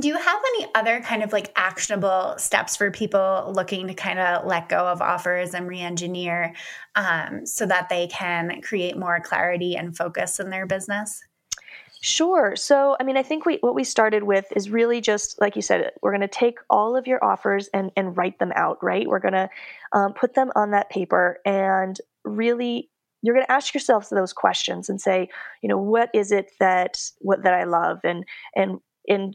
do 0.00 0.08
you 0.08 0.16
have 0.16 0.40
any 0.54 0.66
other 0.74 1.00
kind 1.00 1.22
of 1.22 1.32
like 1.32 1.52
actionable 1.56 2.34
steps 2.38 2.76
for 2.76 2.90
people 2.90 3.52
looking 3.54 3.86
to 3.88 3.94
kind 3.94 4.18
of 4.18 4.46
let 4.46 4.68
go 4.68 4.86
of 4.86 5.00
offers 5.02 5.54
and 5.54 5.68
re-engineer 5.68 6.54
um, 6.94 7.44
so 7.46 7.66
that 7.66 7.88
they 7.88 8.06
can 8.08 8.60
create 8.62 8.96
more 8.96 9.20
clarity 9.20 9.76
and 9.76 9.96
focus 9.96 10.40
in 10.40 10.50
their 10.50 10.66
business 10.66 11.22
Sure. 12.04 12.54
So, 12.54 12.98
I 13.00 13.02
mean, 13.02 13.16
I 13.16 13.22
think 13.22 13.46
we 13.46 13.56
what 13.62 13.74
we 13.74 13.82
started 13.82 14.24
with 14.24 14.44
is 14.54 14.68
really 14.68 15.00
just 15.00 15.40
like 15.40 15.56
you 15.56 15.62
said, 15.62 15.90
we're 16.02 16.10
going 16.10 16.20
to 16.20 16.28
take 16.28 16.58
all 16.68 16.98
of 16.98 17.06
your 17.06 17.24
offers 17.24 17.70
and 17.72 17.90
and 17.96 18.14
write 18.14 18.38
them 18.38 18.52
out. 18.56 18.76
Right. 18.82 19.08
We're 19.08 19.20
going 19.20 19.32
to 19.32 19.48
um, 19.94 20.12
put 20.12 20.34
them 20.34 20.52
on 20.54 20.72
that 20.72 20.90
paper 20.90 21.38
and 21.46 21.98
really 22.22 22.90
you're 23.22 23.34
going 23.34 23.46
to 23.46 23.50
ask 23.50 23.72
yourselves 23.72 24.10
those 24.10 24.34
questions 24.34 24.90
and 24.90 25.00
say, 25.00 25.30
you 25.62 25.68
know, 25.70 25.78
what 25.78 26.10
is 26.12 26.30
it 26.30 26.50
that 26.60 27.00
what 27.20 27.42
that 27.42 27.54
I 27.54 27.64
love 27.64 28.00
and 28.04 28.26
and 28.54 28.80
and 29.08 29.34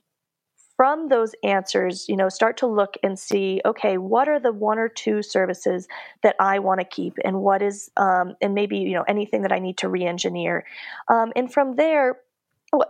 from 0.80 1.10
those 1.10 1.36
answers, 1.44 2.08
you 2.08 2.16
know, 2.16 2.30
start 2.30 2.56
to 2.56 2.66
look 2.66 2.96
and 3.04 3.20
see, 3.20 3.60
okay, 3.66 3.98
what 3.98 4.30
are 4.30 4.40
the 4.40 4.54
one 4.54 4.80
or 4.80 4.88
two 4.88 5.22
services 5.22 5.90
that 6.24 6.38
I 6.40 6.60
want 6.60 6.80
to 6.80 6.86
keep, 6.86 7.18
and 7.26 7.42
what 7.42 7.62
is, 7.62 7.92
um, 7.98 8.38
and 8.42 8.56
maybe 8.56 8.78
you 8.78 8.94
know, 8.94 9.04
anything 9.06 9.42
that 9.42 9.52
I 9.52 9.60
need 9.60 9.78
to 9.80 9.90
re-engineer, 9.90 10.64
um, 11.10 11.34
and 11.36 11.52
from 11.52 11.76
there, 11.76 12.20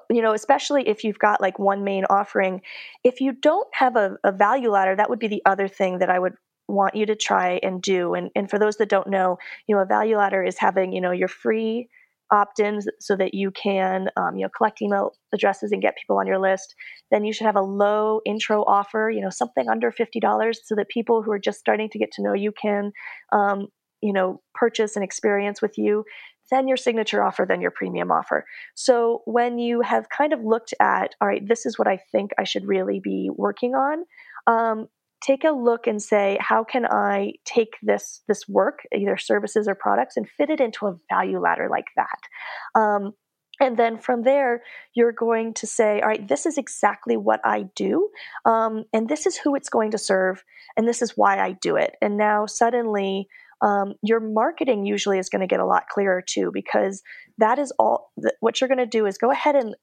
you 0.08 0.22
know, 0.22 0.34
especially 0.34 0.88
if 0.88 1.04
you've 1.04 1.18
got 1.18 1.42
like 1.42 1.58
one 1.58 1.84
main 1.84 2.06
offering, 2.12 2.62
if 3.04 3.22
you 3.22 3.32
don't 3.32 3.68
have 3.74 3.96
a, 3.96 4.18
a 4.24 4.32
value 4.32 4.70
ladder, 4.70 4.96
that 4.96 5.10
would 5.10 5.18
be 5.18 5.28
the 5.28 5.42
other 5.48 5.68
thing 5.68 5.98
that 5.98 6.12
I 6.12 6.20
would 6.20 6.36
want 6.68 6.94
you 6.94 7.08
to 7.08 7.16
try 7.16 7.60
and 7.64 7.82
do. 7.82 8.14
And, 8.14 8.30
and 8.36 8.52
for 8.52 8.60
those 8.60 8.78
that 8.78 8.90
don't 8.90 9.08
know, 9.08 9.40
you 9.66 9.76
know, 9.76 9.82
a 9.82 9.86
value 9.88 10.18
ladder 10.18 10.44
is 10.44 10.60
having, 10.60 10.94
you 10.94 11.02
know, 11.02 11.10
your 11.10 11.28
free 11.28 11.90
opt-ins 12.32 12.88
so 13.00 13.16
that 13.16 13.34
you 13.34 13.52
can 13.52 14.10
um, 14.18 14.36
you 14.36 14.44
know 14.44 14.50
collect 14.56 14.82
email 14.82 15.14
addresses 15.34 15.72
and 15.72 15.82
get 15.82 15.96
people 15.98 16.18
on 16.18 16.28
your 16.28 16.40
list. 16.40 16.76
Then 17.12 17.26
you 17.26 17.34
should 17.34 17.46
have 17.46 17.56
a 17.56 17.62
low 17.62 18.22
intro 18.26 18.64
offer 18.64 19.10
you 19.10 19.22
know 19.22 19.30
something 19.30 19.70
under 19.70 19.92
$50 19.92 20.56
so 20.64 20.76
that 20.76 20.90
people 20.90 21.24
who 21.24 21.32
are 21.32 21.40
just 21.40 21.60
starting 21.60 21.90
to 21.90 22.00
get 22.00 22.12
to 22.14 22.24
know 22.24 22.34
you 22.34 22.52
can 22.52 22.92
um, 23.32 23.68
you 24.02 24.14
know 24.14 24.42
purchase 24.54 24.96
and 24.96 25.04
experience 25.04 25.62
with 25.62 25.78
you. 25.78 26.04
Then 26.52 26.68
your 26.68 26.78
signature 26.78 27.24
offer 27.24 27.46
then 27.48 27.62
your 27.62 27.72
premium 27.72 28.12
offer. 28.12 28.46
So 28.74 29.22
when 29.26 29.60
you 29.60 29.82
have 29.82 30.10
kind 30.10 30.34
of 30.34 30.40
looked 30.44 30.74
at 30.82 31.14
all 31.22 31.28
right 31.28 31.48
this 31.48 31.66
is 31.66 31.78
what 31.78 31.88
i 31.88 32.00
think 32.12 32.32
i 32.40 32.44
should 32.44 32.66
really 32.66 33.00
be 33.00 33.30
working 33.36 33.74
on 33.76 34.04
um, 34.48 34.88
take 35.22 35.44
a 35.44 35.52
look 35.52 35.88
and 35.88 36.02
say 36.02 36.38
how 36.40 36.64
can 36.64 36.86
i 36.86 37.34
take 37.46 37.76
this 37.82 38.22
this 38.28 38.48
work 38.48 38.80
either 38.96 39.18
services 39.18 39.68
or 39.68 39.76
products 39.76 40.18
and 40.18 40.30
fit 40.30 40.50
it 40.50 40.60
into 40.60 40.88
a 40.88 40.96
value 41.10 41.40
ladder 41.40 41.68
like 41.70 41.88
that? 41.96 42.80
Um, 42.80 43.14
and 43.62 43.76
then 43.76 43.98
from 43.98 44.24
there 44.24 44.62
you're 44.94 45.12
going 45.12 45.54
to 45.54 45.68
say 45.68 46.00
all 46.02 46.08
right 46.08 46.28
this 46.28 46.46
is 46.46 46.58
exactly 46.58 47.18
what 47.18 47.42
i 47.44 47.64
do 47.76 48.10
um, 48.46 48.86
and 48.94 49.10
this 49.10 49.26
is 49.26 49.38
who 49.38 49.56
it's 49.56 49.70
going 49.70 49.92
to 49.92 49.98
serve 49.98 50.44
and 50.78 50.88
this 50.88 51.02
is 51.02 51.18
why 51.18 51.40
i 51.40 51.52
do 51.62 51.76
it. 51.76 51.96
And 52.02 52.18
now 52.18 52.46
suddenly 52.46 53.28
um, 53.62 53.96
your 54.02 54.20
marketing 54.20 54.86
usually 54.86 55.20
is 55.20 55.30
going 55.30 55.42
to 55.42 55.48
get 55.48 55.60
a 55.60 55.66
lot 55.66 55.90
clearer 55.90 56.22
too 56.22 56.52
because 56.54 57.04
that 57.38 57.60
is 57.60 57.74
all 57.78 58.12
what 58.40 58.60
you're 58.60 58.70
going 58.70 58.78
to 58.78 58.86
do 58.86 59.06
is 59.06 59.18
go 59.18 59.32
ahead 59.32 59.56
and 59.56 59.76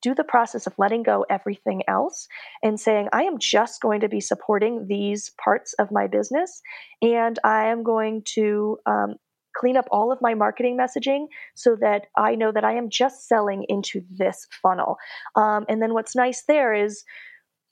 do 0.00 0.14
the 0.14 0.24
process 0.24 0.66
of 0.66 0.74
letting 0.78 1.02
go 1.02 1.24
everything 1.28 1.82
else 1.88 2.28
and 2.62 2.78
saying, 2.78 3.08
I 3.12 3.22
am 3.22 3.38
just 3.38 3.80
going 3.80 4.00
to 4.00 4.08
be 4.08 4.20
supporting 4.20 4.86
these 4.86 5.30
parts 5.42 5.74
of 5.74 5.90
my 5.90 6.06
business 6.06 6.62
and 7.02 7.38
I 7.44 7.66
am 7.66 7.82
going 7.82 8.22
to 8.34 8.78
um, 8.86 9.14
clean 9.56 9.76
up 9.76 9.86
all 9.90 10.12
of 10.12 10.20
my 10.20 10.34
marketing 10.34 10.76
messaging 10.76 11.26
so 11.54 11.76
that 11.80 12.06
I 12.16 12.34
know 12.34 12.52
that 12.52 12.64
I 12.64 12.74
am 12.74 12.90
just 12.90 13.28
selling 13.28 13.64
into 13.68 14.02
this 14.10 14.46
funnel. 14.62 14.96
Um, 15.36 15.64
and 15.68 15.80
then 15.80 15.94
what's 15.94 16.16
nice 16.16 16.42
there 16.46 16.74
is 16.74 17.04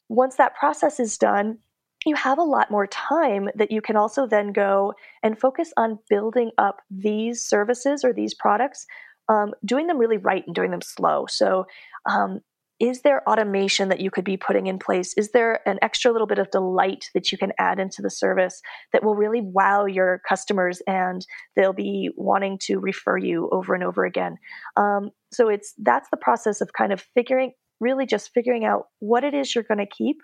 once 0.09 0.37
that 0.37 0.55
process 0.55 1.01
is 1.01 1.19
done, 1.19 1.59
you 2.05 2.17
have 2.17 2.39
a 2.39 2.43
lot 2.43 2.71
more 2.71 2.87
time 2.87 3.49
that 3.55 3.71
you 3.71 3.81
can 3.81 3.97
also 3.97 4.27
then 4.27 4.53
go 4.53 4.95
and 5.23 5.39
focus 5.39 5.73
on 5.77 5.99
building 6.09 6.51
up 6.59 6.81
these 6.91 7.45
services 7.45 8.05
or 8.05 8.13
these 8.13 8.35
products 8.35 8.87
um, 9.29 9.53
doing 9.65 9.87
them 9.87 9.99
really 9.99 10.19
right 10.19 10.45
and 10.47 10.55
doing 10.55 10.71
them 10.71 10.83
slow. 10.83 11.27
So, 11.29 11.67
um, 12.09 12.41
is 12.83 13.03
there 13.03 13.23
automation 13.29 13.91
that 13.91 14.01
you 14.01 14.11
could 14.11 14.25
be 14.25 14.37
putting 14.37 14.67
in 14.67 14.77
place? 14.77 15.15
Is 15.17 15.31
there 15.31 15.61
an 15.69 15.79
extra 15.83 16.11
little 16.11 16.27
bit 16.27 16.41
of 16.41 16.51
delight 16.51 17.11
that 17.15 17.31
you 17.31 17.39
can 17.39 17.53
add 17.57 17.79
into 17.79 18.03
the 18.03 18.11
service 18.11 18.61
that 18.93 19.05
will 19.05 19.15
really 19.15 19.41
wow 19.41 19.87
your 19.87 20.21
customers 20.29 20.83
and 20.89 21.25
they'll 21.55 21.73
be 21.73 22.11
wanting 22.17 22.59
to 22.63 22.81
refer 22.81 23.17
you 23.17 23.49
over 23.53 23.73
and 23.75 23.85
over 23.85 24.05
again? 24.05 24.37
Um, 24.77 25.11
so 25.33 25.49
it's 25.49 25.75
that's 25.79 26.09
the 26.11 26.17
process 26.17 26.61
of 26.61 26.73
kind 26.73 26.93
of 26.93 27.05
figuring, 27.15 27.53
really 27.79 28.05
just 28.05 28.33
figuring 28.35 28.65
out 28.65 28.87
what 28.99 29.23
it 29.23 29.33
is 29.33 29.55
you're 29.55 29.63
going 29.63 29.79
to 29.79 29.87
keep, 29.87 30.17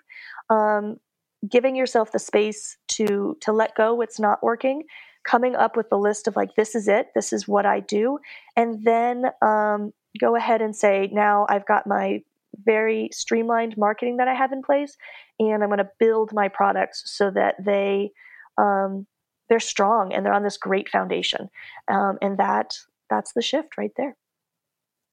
um, 0.49 0.97
giving 1.49 1.77
yourself 1.77 2.11
the 2.11 2.19
space 2.19 2.75
to 2.89 3.37
to 3.39 3.53
let 3.53 3.73
go 3.75 3.95
what's 3.95 4.19
not 4.19 4.43
working, 4.43 4.83
coming 5.23 5.55
up 5.55 5.75
with 5.75 5.87
a 5.91 5.97
list 5.97 6.27
of 6.27 6.35
like, 6.35 6.55
this 6.55 6.75
is 6.75 6.87
it, 6.87 7.07
this 7.15 7.33
is 7.33 7.47
what 7.47 7.65
I 7.65 7.79
do, 7.79 8.19
and 8.55 8.83
then 8.83 9.25
um, 9.41 9.93
go 10.19 10.35
ahead 10.35 10.61
and 10.61 10.75
say, 10.75 11.09
now 11.11 11.45
I've 11.49 11.65
got 11.65 11.87
my 11.87 12.23
very 12.65 13.09
streamlined 13.13 13.77
marketing 13.77 14.17
that 14.17 14.27
I 14.27 14.33
have 14.33 14.51
in 14.51 14.61
place, 14.61 14.97
and 15.39 15.63
I'm 15.63 15.69
going 15.69 15.79
to 15.79 15.89
build 15.99 16.33
my 16.33 16.47
products 16.47 17.03
so 17.05 17.31
that 17.31 17.55
they 17.63 18.11
um, 18.57 19.05
they're 19.47 19.59
strong 19.59 20.13
and 20.13 20.25
they're 20.25 20.33
on 20.33 20.43
this 20.43 20.57
great 20.57 20.89
foundation, 20.89 21.49
um, 21.87 22.17
and 22.21 22.37
that 22.37 22.77
that's 23.09 23.33
the 23.33 23.41
shift 23.41 23.77
right 23.77 23.91
there. 23.97 24.15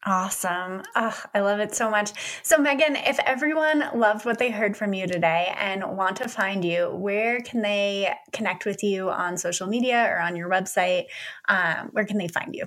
Awesome. 0.09 0.83
I 0.95 1.41
love 1.41 1.59
it 1.59 1.75
so 1.75 1.91
much. 1.91 2.13
So, 2.45 2.59
Megan, 2.59 2.95
if 2.95 3.19
everyone 3.27 3.85
loved 3.93 4.25
what 4.25 4.39
they 4.39 4.51
heard 4.53 4.77
from 4.77 4.95
you 4.95 5.09
today 5.09 5.53
and 5.59 5.97
want 5.97 6.17
to 6.19 6.29
find 6.29 6.65
you, 6.65 6.91
where 6.95 7.41
can 7.41 7.61
they 7.61 8.15
connect 8.33 8.67
with 8.67 8.85
you 8.85 9.11
on 9.11 9.37
social 9.37 9.67
media 9.67 10.07
or 10.09 10.21
on 10.21 10.37
your 10.37 10.49
website? 10.49 11.07
Um, 11.49 11.89
where 11.91 12.05
can 12.05 12.19
they 12.19 12.29
find 12.29 12.55
you? 12.55 12.67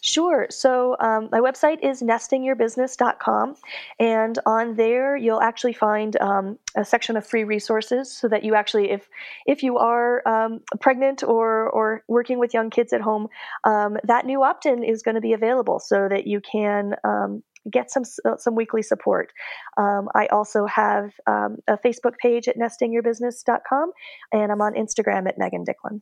Sure. 0.00 0.46
So 0.50 0.96
um, 1.00 1.28
my 1.32 1.40
website 1.40 1.78
is 1.82 2.02
nestingyourbusiness.com, 2.02 3.56
and 3.98 4.38
on 4.46 4.76
there 4.76 5.16
you'll 5.16 5.40
actually 5.40 5.72
find 5.72 6.20
um, 6.20 6.58
a 6.76 6.84
section 6.84 7.16
of 7.16 7.26
free 7.26 7.44
resources, 7.44 8.12
so 8.12 8.28
that 8.28 8.44
you 8.44 8.54
actually, 8.54 8.90
if 8.90 9.08
if 9.46 9.62
you 9.62 9.78
are 9.78 10.26
um, 10.28 10.60
pregnant 10.80 11.22
or 11.22 11.68
or 11.70 12.04
working 12.08 12.38
with 12.38 12.54
young 12.54 12.70
kids 12.70 12.92
at 12.92 13.00
home, 13.00 13.28
um, 13.64 13.96
that 14.04 14.26
new 14.26 14.42
opt-in 14.42 14.84
is 14.84 15.02
going 15.02 15.14
to 15.14 15.20
be 15.20 15.32
available, 15.32 15.78
so 15.78 16.08
that 16.08 16.26
you 16.26 16.40
can 16.40 16.94
um, 17.04 17.42
get 17.70 17.90
some 17.90 18.04
uh, 18.24 18.36
some 18.36 18.54
weekly 18.54 18.82
support. 18.82 19.32
Um, 19.76 20.08
I 20.14 20.26
also 20.26 20.66
have 20.66 21.12
um, 21.26 21.58
a 21.66 21.76
Facebook 21.76 22.16
page 22.18 22.48
at 22.48 22.56
nestingyourbusiness.com, 22.56 23.92
and 24.32 24.52
I'm 24.52 24.60
on 24.60 24.74
Instagram 24.74 25.28
at 25.28 25.38
Megan 25.38 25.64
Dicklin. 25.64 26.00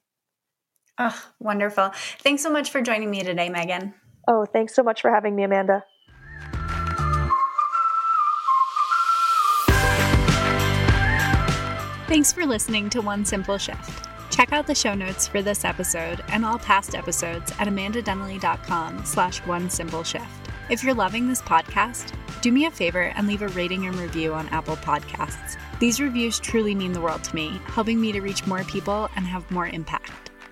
Oh, 0.99 1.17
wonderful. 1.39 1.93
Thanks 2.21 2.43
so 2.43 2.51
much 2.51 2.71
for 2.71 2.83
joining 2.83 3.11
me 3.11 3.23
today, 3.23 3.49
Megan. 3.49 3.95
Oh, 4.27 4.45
thanks 4.45 4.75
so 4.75 4.83
much 4.83 5.01
for 5.01 5.11
having 5.11 5.35
me, 5.37 5.45
Amanda. 5.45 5.85
Thanks 12.09 12.33
for 12.33 12.47
listening 12.47 12.91
to 12.91 13.03
One 13.03 13.25
Simple 13.25 13.59
Shift. 13.59 14.07
Check 14.31 14.53
out 14.53 14.67
the 14.67 14.75
show 14.75 14.95
notes 14.95 15.29
for 15.29 15.43
this 15.43 15.65
episode 15.65 16.23
and 16.29 16.45
all 16.45 16.59
past 16.59 16.95
episodes 16.95 17.53
at 17.59 17.69
amandadenley.com 17.69 19.05
slash 19.05 19.39
one 19.41 19.69
simple 19.69 20.03
shift. 20.03 20.25
If 20.71 20.83
you're 20.83 20.95
loving 20.95 21.29
this 21.29 21.43
podcast, 21.43 22.13
do 22.41 22.53
me 22.53 22.67
a 22.67 22.71
favor 22.71 23.13
and 23.17 23.27
leave 23.27 23.43
a 23.43 23.49
rating 23.49 23.87
and 23.87 23.97
review 23.97 24.35
on 24.35 24.49
Apple 24.49 24.77
Podcasts. 24.77 25.59
These 25.81 26.01
reviews 26.01 26.39
truly 26.39 26.75
mean 26.75 26.93
the 26.93 27.01
world 27.01 27.25
to 27.25 27.35
me, 27.35 27.61
helping 27.67 28.01
me 28.01 28.13
to 28.13 28.21
reach 28.21 28.47
more 28.47 28.65
people 28.65 29.09
and 29.17 29.27
have 29.27 29.51
more 29.51 29.67
impact. 29.67 30.28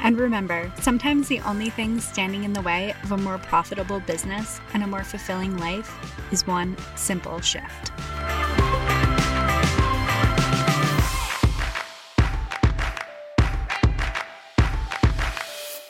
And 0.00 0.18
remember, 0.18 0.72
sometimes 0.80 1.28
the 1.28 1.40
only 1.40 1.70
thing 1.70 2.00
standing 2.00 2.44
in 2.44 2.52
the 2.52 2.62
way 2.62 2.94
of 3.02 3.12
a 3.12 3.16
more 3.16 3.38
profitable 3.38 4.00
business 4.00 4.60
and 4.72 4.82
a 4.82 4.86
more 4.86 5.02
fulfilling 5.02 5.58
life 5.58 5.92
is 6.32 6.46
one 6.46 6.76
simple 6.96 7.40
shift. 7.40 7.90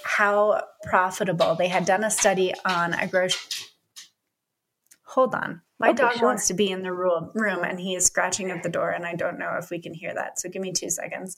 How 0.02 0.62
profitable. 0.84 1.54
They 1.54 1.68
had 1.68 1.84
done 1.84 2.02
a 2.02 2.10
study 2.10 2.52
on 2.64 2.94
a 2.94 3.06
grocery. 3.06 3.66
Hold 5.04 5.34
on. 5.34 5.62
My 5.78 5.92
dog 5.92 6.14
sure. 6.14 6.26
wants 6.26 6.48
to 6.48 6.54
be 6.54 6.70
in 6.70 6.82
the 6.82 6.92
room 6.92 7.30
and 7.36 7.78
he 7.78 7.94
is 7.94 8.06
scratching 8.06 8.50
at 8.50 8.64
the 8.64 8.68
door, 8.68 8.90
and 8.90 9.06
I 9.06 9.14
don't 9.14 9.38
know 9.38 9.56
if 9.60 9.70
we 9.70 9.78
can 9.78 9.94
hear 9.94 10.12
that. 10.14 10.40
So 10.40 10.48
give 10.48 10.60
me 10.60 10.72
two 10.72 10.90
seconds. 10.90 11.36